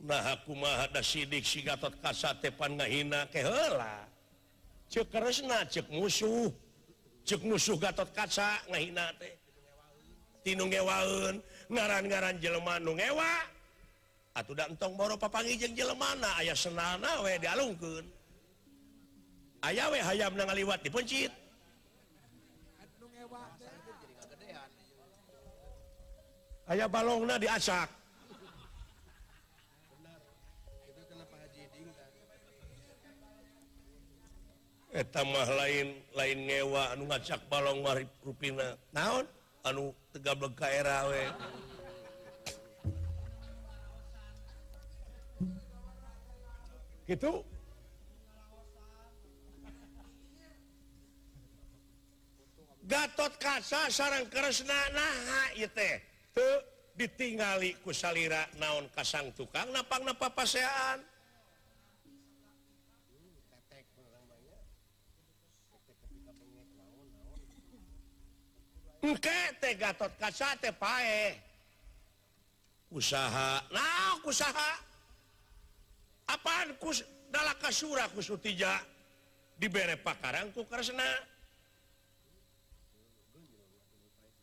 Nah 0.00 0.34
aku 0.34 0.56
mah 0.56 0.88
ada 0.88 1.04
sidik 1.04 1.44
si 1.44 1.60
gatot 1.60 1.92
kasat 2.00 2.40
tepan 2.40 2.80
ngahina 2.80 3.28
na 5.46 5.62
cek 5.70 5.86
musuh. 5.94 6.50
Cek 7.22 7.46
musuh 7.46 7.78
Gatot 7.78 8.10
kaca 8.10 8.58
tinungwaun 10.42 11.38
ngaran-garan 11.70 12.36
ngewa. 12.96 13.32
Atuh 14.34 14.54
da 14.54 14.66
entong 14.66 14.94
boro 14.94 15.18
papangi 15.18 15.58
jeng 15.58 15.74
Jelemana 15.74 16.38
aya 16.38 16.54
senana 16.54 17.22
we 17.22 17.34
dialungkeun. 17.38 18.06
Aya 19.62 19.90
we 19.92 19.98
hayam 20.00 20.32
ngaliwat 20.34 20.80
dipencit. 20.82 21.30
Aya 26.70 26.86
balongna 26.86 27.34
diacak. 27.36 27.99
etamah 34.90 35.46
lain 35.54 36.02
lain 36.18 36.38
ngewa 36.50 36.94
anu 36.94 37.06
ngacak 37.06 37.40
balong 37.46 37.82
warip 37.86 38.10
ruina 38.22 38.74
naon? 38.90 39.26
Anu 39.62 39.94
tegableg 40.10 40.56
we. 41.10 41.24
Gitu. 47.10 47.42
Gatot 52.90 53.34
kaca 53.38 53.86
sarang 53.86 54.26
Kresna 54.26 54.78
naha 54.90 55.54
teh. 55.54 56.02
Teu 56.34 56.62
ditingali 56.98 57.78
ku 57.82 57.94
salira 57.94 58.46
naon 58.58 58.90
kasang 58.94 59.30
tukang 59.34 59.70
napang 59.70 60.02
napapasean 60.02 61.02
Gatot 69.80 70.12
kasate 70.20 70.72
pae. 70.76 71.32
Usaha 72.90 73.62
nah 73.72 74.18
usaha 74.26 74.70
apaan 76.28 76.76
kus 76.76 77.00
dalaka 77.32 77.70
kasura 77.70 78.08
kusutija? 78.12 78.76
Dibere 79.60 79.96
pakarang 79.96 80.52
ku 80.52 80.64
kresna. 80.64 81.04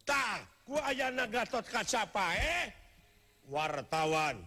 tak 0.08 0.48
ku 0.66 0.80
ayana 0.80 1.28
Gatot 1.28 1.66
kaca 1.68 2.08
pae. 2.10 2.74
Wartawan. 3.52 4.38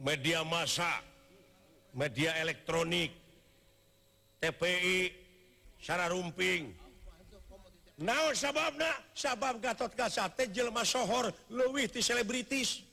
Media 0.00 0.44
massa. 0.44 1.02
Media 1.96 2.36
elektronik. 2.38 3.10
TPI 4.36 5.25
Sara 5.80 6.08
rumping. 6.10 6.72
Na 7.96 8.12
sabab 8.36 8.76
sabab 9.16 9.56
Gatot 9.60 9.92
Kasate 9.96 10.52
Jelma 10.52 10.84
sohor 10.84 11.32
luwih 11.48 11.88
ti 11.88 12.04
selebritis. 12.04 12.84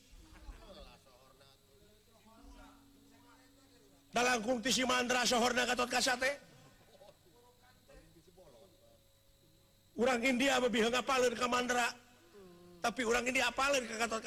Dalam 4.14 4.46
ti 4.62 4.72
si 4.72 4.88
mantra 4.88 5.28
sohorna 5.28 5.68
Gatot 5.68 5.92
Kasate? 5.92 6.32
Orang 9.94 10.24
India 10.26 10.58
lebih 10.58 10.90
ngapalin 10.90 11.36
ke 11.38 11.46
mandra 11.46 11.86
tapi 12.84 13.08
orang 13.08 13.24
India 13.24 13.48
apalin 13.48 13.88
ke 13.88 13.96
Gatot 13.96 14.20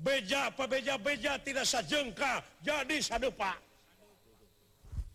beja 0.00 0.48
apa 0.48 0.64
beja 0.64 0.96
beja 0.96 1.36
tidak 1.40 1.64
sajengka 1.64 2.44
jadi 2.60 2.96
sadepa. 3.00 3.56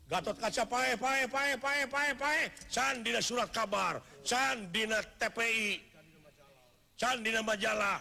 Gatot 0.06 0.38
kaca 0.38 0.64
pae 0.66 0.96
pae 0.96 1.26
pae 1.26 1.56
pae 1.56 1.86
pae 1.86 2.10
pae. 2.14 2.50
Can 2.70 3.02
dina 3.02 3.20
surat 3.22 3.52
kabar 3.52 4.02
can 4.24 4.70
dina 4.72 5.02
TPI 5.18 5.80
can 6.98 7.22
dina 7.22 7.42
majalah. 7.42 8.00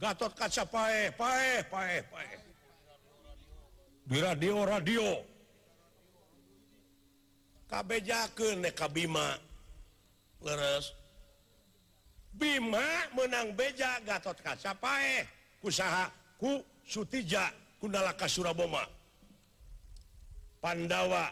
Gatot 0.00 0.32
kaca 0.36 0.64
pae 0.64 1.10
pae 1.12 1.62
pae 1.70 2.02
pae. 2.10 2.28
Di 4.08 4.20
radio. 4.20 4.64
Radio 4.64 5.34
kabejakeun 7.74 8.62
nek 8.62 8.78
Bima. 8.94 9.34
Leres. 10.44 10.92
Bima 12.34 13.08
menang 13.16 13.54
beja 13.56 13.98
Gatot 14.06 14.38
kaca 14.42 14.74
pae 14.78 15.26
kusaha 15.58 16.10
ku 16.38 16.62
Sutija 16.84 17.50
Kundalaka 17.80 18.28
Suraboma. 18.28 18.84
Pandawa 20.64 21.28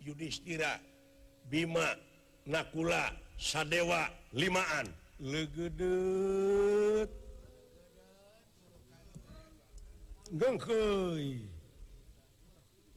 Yudhistira 0.00 0.80
Bima 1.52 1.92
Nakula 2.48 3.12
Sadewa 3.36 4.08
limaan. 4.32 4.88
Legede 5.20 5.92
gengkoi 10.32 11.44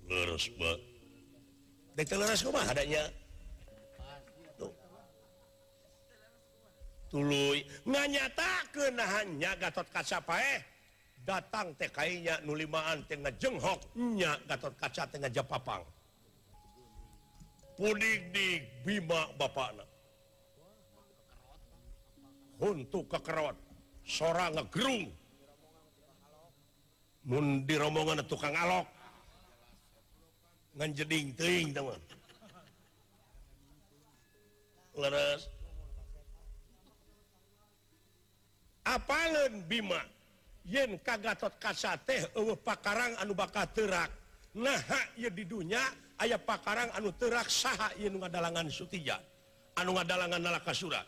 leres 0.08 0.48
dek 2.00 2.08
adanya? 2.72 3.12
Tuluy. 7.12 7.68
Nganyatakeun 7.84 8.96
Gatot 9.60 9.88
Kaca 9.92 10.24
pae. 10.24 10.64
datang 11.28 11.74
TKnya 11.78 12.42
nulimaan 12.44 13.06
Tengah 13.06 13.34
jenghoknya 13.38 14.38
Gatot 14.50 14.74
kaca 14.78 15.04
Tengah 15.10 15.32
Japapang 15.32 15.84
Pudik 17.78 18.30
di 18.34 18.62
Bima 18.86 19.30
Bapak 19.38 19.92
untuk 22.62 23.10
kekerot 23.10 23.58
seorang 24.06 24.54
ngegerung. 24.54 25.10
Mun 27.26 27.66
di 27.66 27.76
rombongan 27.78 28.22
tukang 28.26 28.54
alok. 28.54 28.86
Ngan 30.78 30.90
jeding 30.96 31.34
ting 31.36 31.74
teman 31.76 32.00
leres. 34.96 35.50
Apalan 38.88 39.62
Bima? 39.70 40.02
yen 40.66 41.00
kagatot 41.02 41.58
kaca 41.58 41.98
teh 42.06 42.28
pakarang 42.62 43.18
anu 43.22 43.34
baka 43.34 43.66
terak. 43.70 44.10
Nah 44.52 44.84
didunya 45.16 45.80
ayaah 46.20 46.42
pakarang 46.42 46.90
anu 46.94 47.10
terak 47.16 47.48
saha 47.48 47.96
dalangan 48.28 48.68
sutija 48.68 49.18
anu 49.80 49.96
ngadalangan 49.96 50.42
nalaka 50.44 50.76
surat 50.76 51.08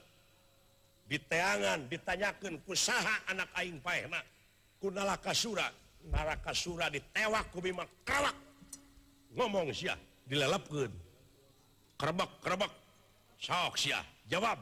diteangan 1.12 1.92
ditanyakan 1.92 2.64
usaha 2.66 3.28
anak 3.28 3.52
aing 3.60 3.78
panak 3.84 4.24
kunalaka 4.80 5.36
surat 5.36 5.76
naraka 6.08 6.56
surat 6.56 6.90
ditewak 6.92 7.52
ku 7.52 7.60
bima 7.60 7.84
kalak 8.08 8.36
ngomong 9.36 9.76
sia 9.76 10.00
dilalapkan 10.24 10.92
kerebak 12.00 12.32
kerebak 12.40 12.72
sok 13.40 13.76
sia 13.76 14.00
jawab. 14.32 14.60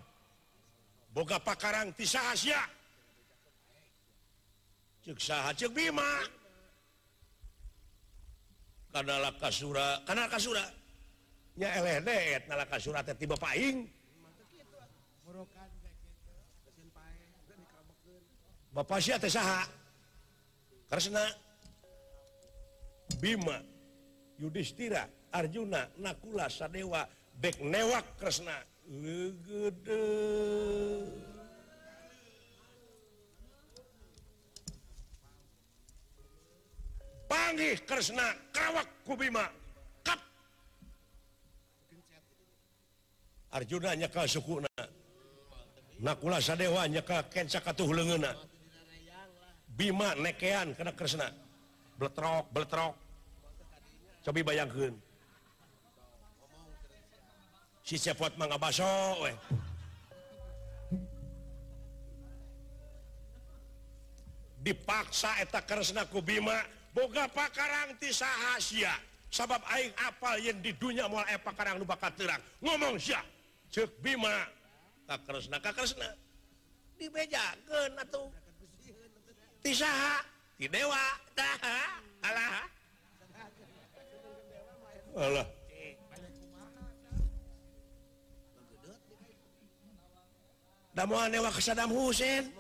Boga 1.12 1.44
pakarang 1.44 1.92
tisaha 1.92 2.32
siah 2.40 2.64
ceksaha 5.06 5.50
cek 5.58 5.72
Bima. 5.74 6.12
Karena 8.92 9.32
kasura 9.40 10.04
karena 10.04 10.28
kasuranya 10.28 11.70
LED 11.80 12.10
kasura 12.68 13.00
tiba 13.16 13.40
paing. 13.40 13.88
Bapak 18.72 19.04
si 19.04 19.12
saha? 19.28 19.68
Karena 20.88 21.28
Bima 23.20 23.60
Yudhistira 24.40 25.08
Arjuna 25.32 25.92
Nakula 26.00 26.48
Sadewa 26.48 27.04
Bek 27.36 27.60
Newak 27.60 28.16
Kresna 28.16 28.64
gede 28.88 30.04
panggih 37.32 37.80
Kresna 37.88 38.36
kawak 38.52 38.88
kubima 39.08 39.48
kap. 40.04 40.20
Arjuna 43.56 43.96
nyeka 43.96 44.28
sukuna. 44.28 44.68
Nakula 46.04 46.44
sadewa 46.44 46.84
nyaka 46.90 47.30
kenca 47.30 47.62
katuh 47.62 47.94
leungeuna 47.94 48.34
Bima 49.72 50.12
nekean 50.20 50.76
kena 50.76 50.92
Kresna. 50.92 51.32
Bletrok 51.96 52.52
bletrok. 52.52 52.94
Coba 54.22 54.42
bayangkeun. 54.44 54.94
Si 57.82 57.96
cepot 57.98 58.36
mangga 58.36 58.60
baso 58.60 58.92
weh. 59.24 59.36
Dipaksa 64.62 65.42
eta 65.42 65.64
Kresna 65.64 66.06
ku 66.06 66.22
Bima. 66.22 66.81
boga 66.92 67.28
pakarangtis 67.32 68.20
rahasia 68.20 68.92
sabab 69.32 69.64
aing 69.72 69.96
apal 69.96 70.36
yang 70.44 70.60
di 70.60 70.76
dunia 70.76 71.08
mau 71.08 71.24
pakarang 71.24 71.80
nu 71.80 71.88
bakat 71.88 72.12
terang. 72.20 72.42
Ngomong 72.60 73.00
sia 73.00 73.24
cek 73.72 73.88
bima. 74.04 74.48
Kakresna 75.08 75.60
kakresna 75.60 76.08
dibejakeun 77.02 77.98
atuh. 77.98 78.30
Ti 79.66 79.72
saha 79.74 80.22
ti 80.60 80.70
dewa. 80.70 81.04
Dah 81.34 81.58
alah. 82.22 82.54
Alah. 85.18 85.48
Damuan 90.92 91.32
dewa 91.32 91.50
ke 91.50 91.64
Saddam 91.64 91.90
Hussein. 91.90 92.52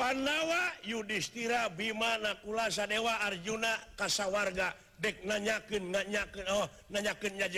Pandawa 0.00 0.72
Yudhistira 0.88 1.68
Bimanakulaasa 1.76 2.88
Dewa 2.88 3.20
Arjuna 3.20 3.76
kasawarga. 4.00 4.72
Dek 4.96 5.20
nanyakeun 5.28 5.92
nganyakeun 5.92 6.44
Oh 6.48 6.64
nanyakennya 6.92 7.48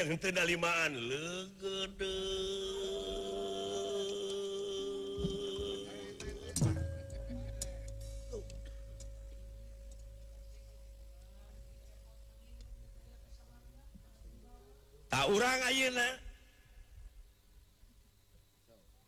limaan 0.47 0.95
tak 15.11 15.26
orang 15.30 15.61
Ayeuna 15.66 16.22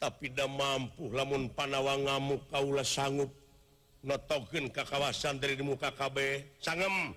tapi 0.04 0.28
tidak 0.28 0.52
mampu 0.52 1.08
lamun 1.08 1.48
panawa 1.56 1.96
ngamuk 1.96 2.44
Kaula 2.52 2.84
sanggup. 2.84 3.32
Notoken 4.04 4.68
ke 4.68 4.84
kawasan 4.84 5.40
dari 5.40 5.56
di 5.56 5.64
muka 5.64 5.88
KB. 5.88 6.44
Sangem. 6.60 7.16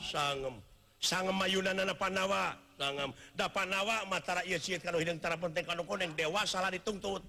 Sangem. 0.00 0.56
Sangem 0.96 1.36
mayunan 1.36 1.76
anak 1.76 2.00
Panawa. 2.00 2.56
Sangem. 2.80 3.12
Da 3.36 3.52
Panawa 3.52 4.08
mata 4.08 4.40
rakyat 4.40 4.60
sih 4.64 4.80
kalau 4.80 4.96
hidang 4.96 5.20
tara 5.20 5.36
penting 5.36 5.68
kalau 5.68 5.84
koneng. 5.84 6.16
Dewa 6.16 6.48
salah 6.48 6.72
dituntut 6.72 7.20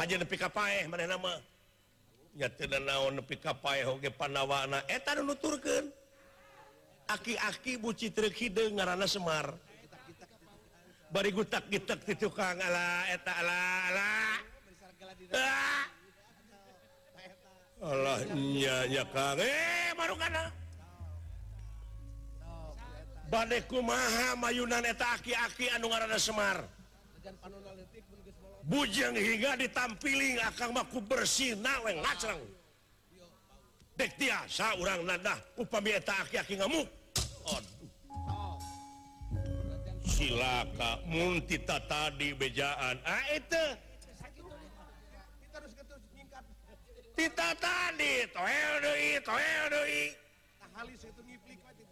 aja 0.00 0.16
nepi 0.16 0.40
kapaeh 0.40 0.88
mana 0.88 1.04
nama 1.04 1.36
ya 2.32 2.48
tidak 2.48 2.80
naon 2.80 3.20
nepi 3.20 3.36
kapaeh 3.36 3.84
oge 3.84 4.08
Panawa 4.08 4.64
na. 4.64 4.80
Eta 4.88 5.20
nuturkan 5.20 5.92
aki-aki 7.12 7.76
buci 7.76 8.08
trek 8.08 8.32
hidung 8.40 8.80
ngarana 8.80 9.04
Semar. 9.04 9.52
bari 11.10 11.30
gutak 11.34 11.66
gitak 11.66 11.98
ti 12.06 12.14
tukang 12.14 12.58
ala 12.58 13.04
eta 13.10 13.32
ala 13.42 13.58
ala. 13.90 14.10
Ah! 15.34 15.84
Allah 17.80 18.18
nya 18.34 18.76
nya 18.86 19.04
kang. 19.10 19.42
Eh 19.42 19.90
baru 19.98 20.14
kana 20.14 20.46
ah? 20.46 20.48
bade 23.30 23.62
kumaha 23.70 24.34
mayunan 24.38 24.86
eta 24.86 25.18
aki-aki 25.18 25.70
anu 25.74 25.90
ngaranna 25.90 26.18
Semar. 26.18 26.62
Bujang 28.66 29.18
hingga 29.18 29.58
ditampiling 29.58 30.38
akang 30.46 30.70
mah 30.70 30.86
ku 30.86 31.02
bersih 31.02 31.58
naweng 31.58 31.98
ngacrang 32.06 32.38
dek 33.98 34.16
tiasa 34.16 34.78
urang 34.80 35.04
nadah 35.04 35.36
upami 35.58 35.90
eta 35.92 36.14
aki-aki 36.22 36.54
ngamuk. 36.58 36.86
Oh 37.50 37.79
silaka 40.20 41.00
muntita 41.08 41.80
tadi 41.88 42.36
bejaan. 42.36 43.00
Ah, 43.08 43.24
itu. 43.32 43.64
Tita 47.16 47.52
tadi 47.56 48.24
toel 48.32 48.72
deui 48.80 49.20
toel 49.20 49.64
deui 49.68 50.04
halis 50.80 51.04
ngiplik 51.04 51.60
tadi 51.60 51.82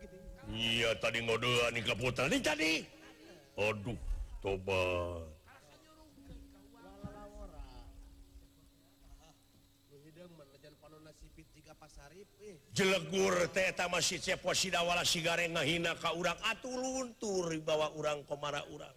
gitu 0.00 0.16
iya 0.48 0.90
tadi 0.96 1.20
ngodoan 1.20 1.76
nih 1.76 1.84
kaputra 1.84 2.24
nih 2.24 2.40
tadi. 2.40 2.72
Aduh 3.60 3.98
tobat 4.40 5.27
jelegur 12.72 13.50
teta 13.50 13.90
masih 13.90 14.22
cepo 14.22 14.54
sidawala 14.54 15.02
ngahina 15.02 15.98
ka 15.98 16.14
urang. 16.14 16.38
Atuh 16.46 16.74
luntur 16.78 17.50
dibawa 17.50 17.90
urang 17.98 18.22
komara 18.24 18.62
urang. 18.70 18.94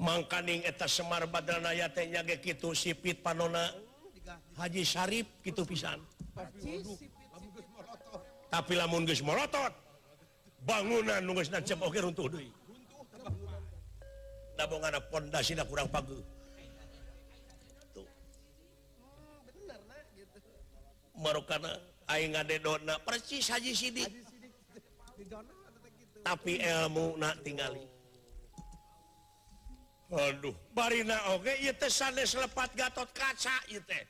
Mangkaning 0.00 0.64
eta 0.64 0.88
Semar 0.88 1.28
Badranaya 1.28 1.92
teh 1.92 2.08
nyage 2.08 2.40
kitu 2.40 2.72
sipit 2.72 3.20
panona. 3.20 3.68
Haji 4.56 4.86
Syarif 4.86 5.26
gitu 5.44 5.66
pisan. 5.66 6.00
Tapi 8.50 8.72
lamun 8.78 9.04
geus 9.04 9.20
morotot 9.20 9.74
bangunan 10.64 11.20
nu 11.20 11.36
geus 11.36 11.50
nancep 11.52 11.78
oge 11.82 12.00
runtuh 12.00 12.28
deui. 12.30 12.48
Pondasina 15.10 15.64
kurang 15.64 15.88
paguh 15.88 16.39
Marokana 21.20 21.76
persis 23.04 23.46
Haji 23.52 23.72
Sidik. 23.76 24.10
Tapi 26.20 26.60
ilmu 26.60 27.16
nak 27.16 27.40
tinggali 27.40 27.80
Aduh 30.10 30.52
Barina 30.74 31.32
oge 31.32 31.54
lepat 32.34 32.74
gatot 32.74 33.08
kaca 33.14 33.56
ite. 33.70 34.00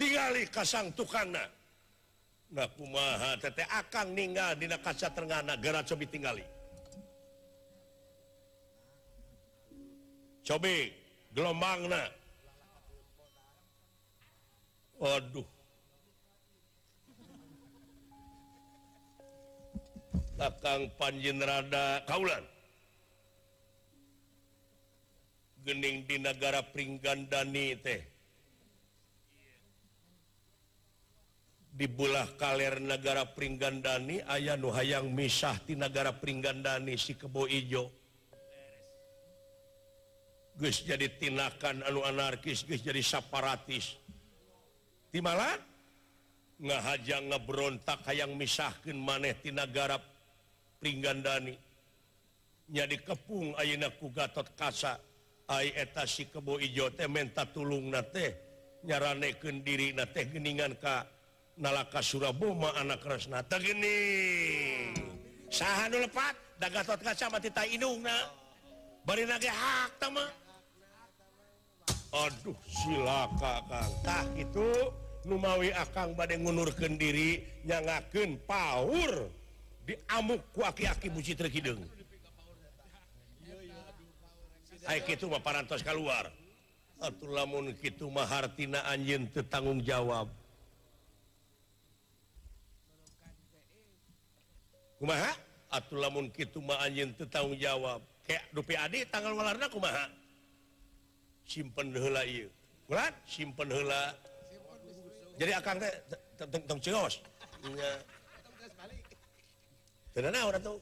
tinggali 0.00 0.48
kasang 0.48 0.90
tukana. 0.96 1.44
Nah 2.52 2.66
kumaha 2.72 3.36
tete 3.38 3.62
akan 3.68 4.16
ninggal 4.16 4.56
dina 4.56 4.80
kaca 4.80 5.12
terngana 5.12 5.60
gara 5.60 5.84
cobi 5.84 6.06
tinggali 6.08 6.44
cobi 10.42 10.90
gelombangna. 11.36 12.21
Waduh. 15.02 15.42
Takang 20.38 20.94
Panjenrada 20.94 22.06
Kaulan. 22.06 22.46
Gening 25.66 26.06
di 26.06 26.22
negara 26.22 26.62
Pringgandani 26.62 27.74
teh. 27.82 28.02
Dibulah 31.74 32.38
kaler 32.38 32.78
negara 32.78 33.26
Pringgandani 33.26 34.22
ayah 34.22 34.54
nu 34.54 34.70
hayang 34.70 35.10
misah 35.10 35.58
di 35.66 35.74
negara 35.74 36.14
Pringgandani 36.14 36.94
si 36.94 37.18
kebo 37.18 37.50
ijo. 37.50 37.90
Gus 40.62 40.86
jadi 40.86 41.10
tindakan 41.10 41.82
anu 41.90 42.06
anarkis 42.06 42.62
Gus 42.62 42.84
jadi 42.84 43.00
separatis 43.02 44.01
di 45.12 45.20
malah 45.20 45.60
ngahaja 46.56 47.20
ngebrontak 47.20 48.00
hayang 48.08 48.32
misahkan 48.32 48.96
manehtinagara 48.96 50.00
Pringgandani. 50.80 51.54
Jadi 52.72 52.96
kepung 53.04 53.52
Ainaku 53.60 54.08
Gatot 54.08 54.48
kasa 54.56 54.96
etasi 55.52 56.32
kebo 56.32 56.56
ijo 56.56 56.88
minta 57.12 57.44
tulung 57.44 57.92
nyaraneken 58.88 59.60
diri 59.60 59.92
geningan 60.32 60.74
Ka 60.80 61.04
nalaka 61.60 62.00
Suraboma 62.00 62.72
anak 62.80 63.04
Resna 63.04 63.44
geni 63.44 64.00
sah 65.52 65.92
lepat? 65.92 66.34
Gatot 66.62 66.98
kaca 67.04 67.26
mati 67.28 67.50
Aduh 72.12 72.56
silakatah 72.64 74.26
itu. 74.38 75.01
Numawi 75.22 75.70
akan 75.70 76.18
bad 76.18 76.34
ngunurkan 76.34 76.98
diri 76.98 77.42
nyangaken 77.62 78.42
power 78.42 79.30
diamuk 79.86 80.42
ku 80.50 80.66
aki-aki 80.66 81.10
buci 81.10 81.38
terkideng 81.38 81.78
itu 84.82 85.26
paras 85.42 85.82
keluar 85.86 86.26
Atuh 87.02 87.34
lamun 87.34 87.74
kitu 87.82 88.06
mah 88.06 88.22
hartina 88.30 88.78
anjeun 88.86 89.26
teu 89.34 89.42
tanggung 89.42 89.82
jawab. 89.82 90.30
Kumaha? 95.02 95.34
Atuh 95.66 95.98
lamun 95.98 96.30
kitu 96.30 96.62
mah 96.62 96.78
anjeun 96.78 97.10
teu 97.18 97.26
tanggung 97.26 97.58
jawab. 97.58 97.98
Kayak 98.22 98.46
dupi 98.54 98.78
adik 98.78 99.10
tanggal 99.10 99.34
walarna 99.34 99.66
kumaha? 99.66 100.06
Simpen 101.42 101.90
heula 101.90 102.22
ieu. 102.22 102.46
Urat 102.86 103.18
simpen 103.26 103.66
heula 103.66 104.14
jadi 105.40 105.52
akan 105.58 105.74
teh 105.80 105.92
tentang 106.36 106.78
cios. 106.82 107.22
Tidak 110.12 110.28
nah 110.28 110.44
orang 110.44 110.60
tuh 110.60 110.76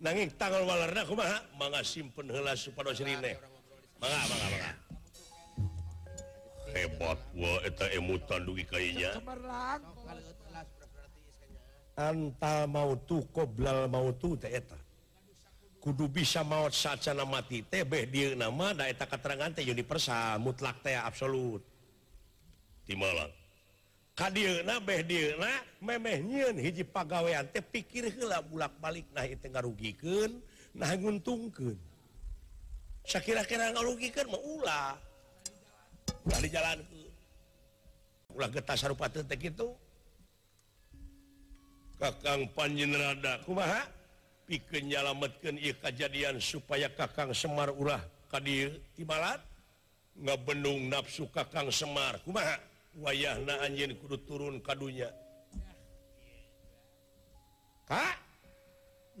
nanging 0.00 0.28
tanggal 0.40 0.64
walarna 0.64 1.02
kumaha? 1.04 1.38
Mangga 1.60 1.84
simpen 1.84 2.32
heula 2.32 2.56
supados 2.56 3.02
rine. 3.04 3.36
Mangga 4.00 4.20
mangga 4.30 4.46
mangga. 4.48 4.70
Hebat 6.72 7.18
wa 7.36 7.52
eta 7.68 7.86
emutan 7.92 8.48
dugi 8.48 8.64
kayanya 8.64 9.20
antal 11.92 12.64
mautu 12.72 13.20
qoblal 13.36 13.84
mautu 13.92 14.40
teh 14.40 14.48
eta. 14.48 14.80
Kudu 15.82 16.08
bisa 16.08 16.40
maut 16.46 16.72
sacana 16.72 17.28
mati 17.28 17.60
teh 17.66 17.84
beh 17.84 18.08
dieu 18.08 18.32
nama 18.32 18.72
da 18.72 18.88
eta 18.88 19.04
keterangan 19.04 19.52
teh 19.52 19.66
universal 19.68 20.40
mutlak 20.40 20.80
teh 20.80 20.96
absolut. 20.96 21.60
Di 22.88 22.96
Malang 22.96 23.41
hiji 26.60 26.84
pegawaian 26.84 27.48
pikir 27.48 28.12
bulak-balik 28.44 29.08
nah 29.16 29.24
itu 29.24 29.48
ngarugikeun 29.48 30.36
nah 30.76 30.92
nguntungkeun. 30.92 31.76
Saya 33.08 33.24
kira-kira 33.24 33.72
mah 33.72 34.28
mau 34.28 34.40
ulah 34.40 34.94
ulah 36.28 36.38
di 36.44 36.48
jalan 36.52 36.78
ulah 38.36 38.48
getah 38.52 38.76
sarupa 38.76 39.08
tetek 39.08 39.52
itu 39.52 39.72
kakang 41.96 42.48
panjenrada 42.52 43.40
kumaha? 43.48 43.88
Pikeun 44.44 44.92
nyalametkeun 44.92 45.56
ieu 45.56 45.72
kejadian 45.80 46.36
supaya 46.36 46.92
kakang 46.92 47.32
Semar 47.32 47.72
ulah 47.72 48.02
kadieu 48.28 48.76
dieu 48.92 49.40
ngabendung 50.20 50.92
nafsu 50.92 51.24
kakang 51.32 51.72
Semar. 51.72 52.20
Kumaha? 52.26 52.71
wayahna 52.98 53.60
anjin 53.64 53.96
kudu 53.96 54.16
turun 54.28 54.60
kadunya 54.60 55.08
Kak 57.88 58.16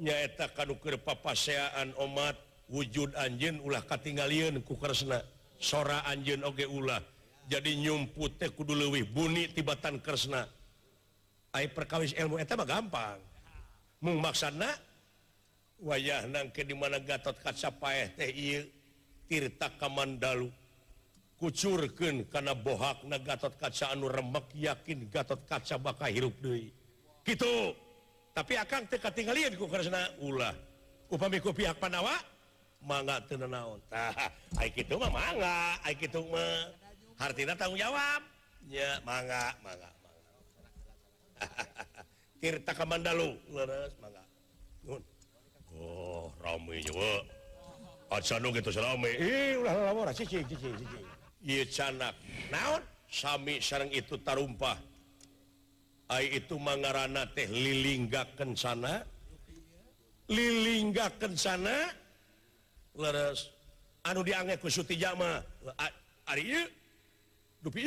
nyaeta 0.00 0.48
kadukir 0.54 0.96
papaseaan 0.96 1.92
omat 1.98 2.38
wujud 2.72 3.12
anjin 3.18 3.60
ulah 3.60 3.84
katinggalian 3.84 4.64
ku 4.64 4.80
kresna 4.80 5.20
sora 5.60 6.00
anjin 6.08 6.40
oge 6.46 6.64
ulah. 6.64 7.02
Jadi 7.50 7.74
nyumput 7.84 8.38
teh 8.38 8.48
kudu 8.48 8.72
leuwih 8.72 9.04
buni 9.04 9.50
tibatan 9.50 9.98
kresna 10.00 10.46
ai 11.52 11.68
perkawis 11.68 12.16
ilmu 12.16 12.40
eta 12.40 12.56
mah 12.56 12.64
gampang. 12.64 13.20
Mung 14.00 14.22
maksana 14.22 14.72
wayah 15.82 16.24
nangke 16.30 16.64
di 16.64 16.72
mana 16.72 16.96
gatot 17.02 17.36
kaca 17.42 17.68
paeh 17.76 18.08
teh 18.14 18.30
ieu 18.30 18.64
tirta 19.28 19.68
kamandalu. 19.76 20.48
kucurken 21.42 22.22
karena 22.30 22.54
bohak 22.54 23.02
na 23.02 23.18
Gatot 23.18 23.58
kaca 23.58 23.90
anu 23.90 24.06
remek 24.06 24.46
yakin 24.54 25.10
Gatot 25.10 25.42
kaca 25.42 25.74
bakal 25.74 26.06
hirup 26.06 26.38
Dei 26.38 26.70
gitu. 27.26 27.74
Tapi 28.30 28.54
akan 28.54 28.86
teka 28.86 29.10
tinggalin 29.10 29.58
ku 29.58 29.66
karena 29.66 30.06
ulah. 30.22 30.54
Upamiku 31.10 31.50
pihak 31.50 31.82
panawa 31.82 32.14
mangga 32.80 33.20
teu 33.26 33.36
naon 33.42 33.82
tah 33.90 34.14
ai 34.62 34.70
mah 34.70 35.10
mangga 35.10 35.58
ai 35.82 35.98
mah. 35.98 36.58
Hartina 37.18 37.58
tanggung 37.58 37.82
jawab. 37.82 38.22
Nya 38.70 39.02
mangga 39.02 39.50
mangga 39.66 39.90
Tirta 42.40 42.70
Kamandalu. 42.70 43.34
Leres 43.50 43.92
mangga. 43.98 44.22
Nun 44.86 45.02
oh 45.74 46.30
rame 46.38 46.78
juga. 46.86 47.26
Acan 48.14 48.46
gitu 48.54 48.70
serame. 48.70 49.10
Ih 49.18 49.58
ulah 49.58 49.90
lamor 49.90 50.08
cici 50.14 50.40
cici 50.46 50.70
cici 50.70 51.11
naon? 52.50 52.82
Sami 53.12 53.60
sarang 53.60 53.92
itu 53.92 54.16
tarumpah. 54.24 54.80
Ay 56.08 56.40
itu 56.40 56.56
mangarana 56.56 57.28
teh 57.28 57.44
lilinggaken 57.44 58.56
sana. 58.56 59.04
Lilinggaken 60.32 61.36
sana. 61.36 61.92
Leres. 62.96 63.52
Anu 64.08 64.24
diangge 64.24 64.56
ku 64.56 64.72
Suti 64.72 64.96
Jama. 64.96 65.44
Ari 66.24 66.68
dupi 67.60 67.84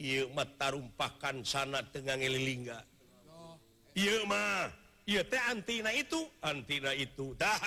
ieu. 0.00 0.32
Mah 0.32 0.48
tarumpahkan 0.56 1.44
sana 1.44 1.84
tengah 1.92 2.16
lilingga. 2.16 2.80
Iya 3.92 4.24
mah 4.24 4.72
ieu 5.04 5.20
teh 5.28 5.40
antina 5.44 5.92
itu. 5.92 6.24
Antina 6.40 6.96
itu. 6.96 7.36
Dah. 7.40 7.60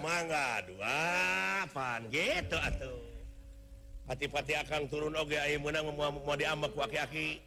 Mangga 0.00 0.64
dua 0.64 1.64
pan 1.72 2.04
gitu 2.08 2.56
atuh. 2.56 3.07
hati-pati 4.08 4.56
akan 4.56 4.88
turun 4.88 5.14
oge 5.14 5.36
okay, 5.36 5.60
menang 5.60 5.92
mau 5.92 6.34
diambak 6.34 6.72
waki-aki 6.72 7.44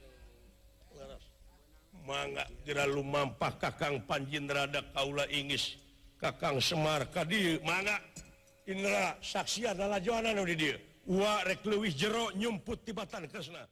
mangga 2.06 2.46
jera 2.66 2.86
lumampah 2.90 3.54
kakang 3.62 4.02
panjin 4.10 4.50
rada 4.50 4.82
kaula 4.94 5.26
ingis 5.30 5.78
kakang 6.22 6.58
semar 6.62 7.06
kadi 7.10 7.62
mangga 7.62 7.98
indra 8.70 9.18
saksi 9.20 9.74
adalah 9.74 9.98
johanan 9.98 10.46
di 10.46 10.56
dia. 10.56 10.78
Wa 11.10 11.42
rek 11.44 11.66
leuwih 11.66 11.92
jero 11.92 12.30
nyumput 12.38 12.86
tibatan 12.86 13.26
kresna. 13.26 13.66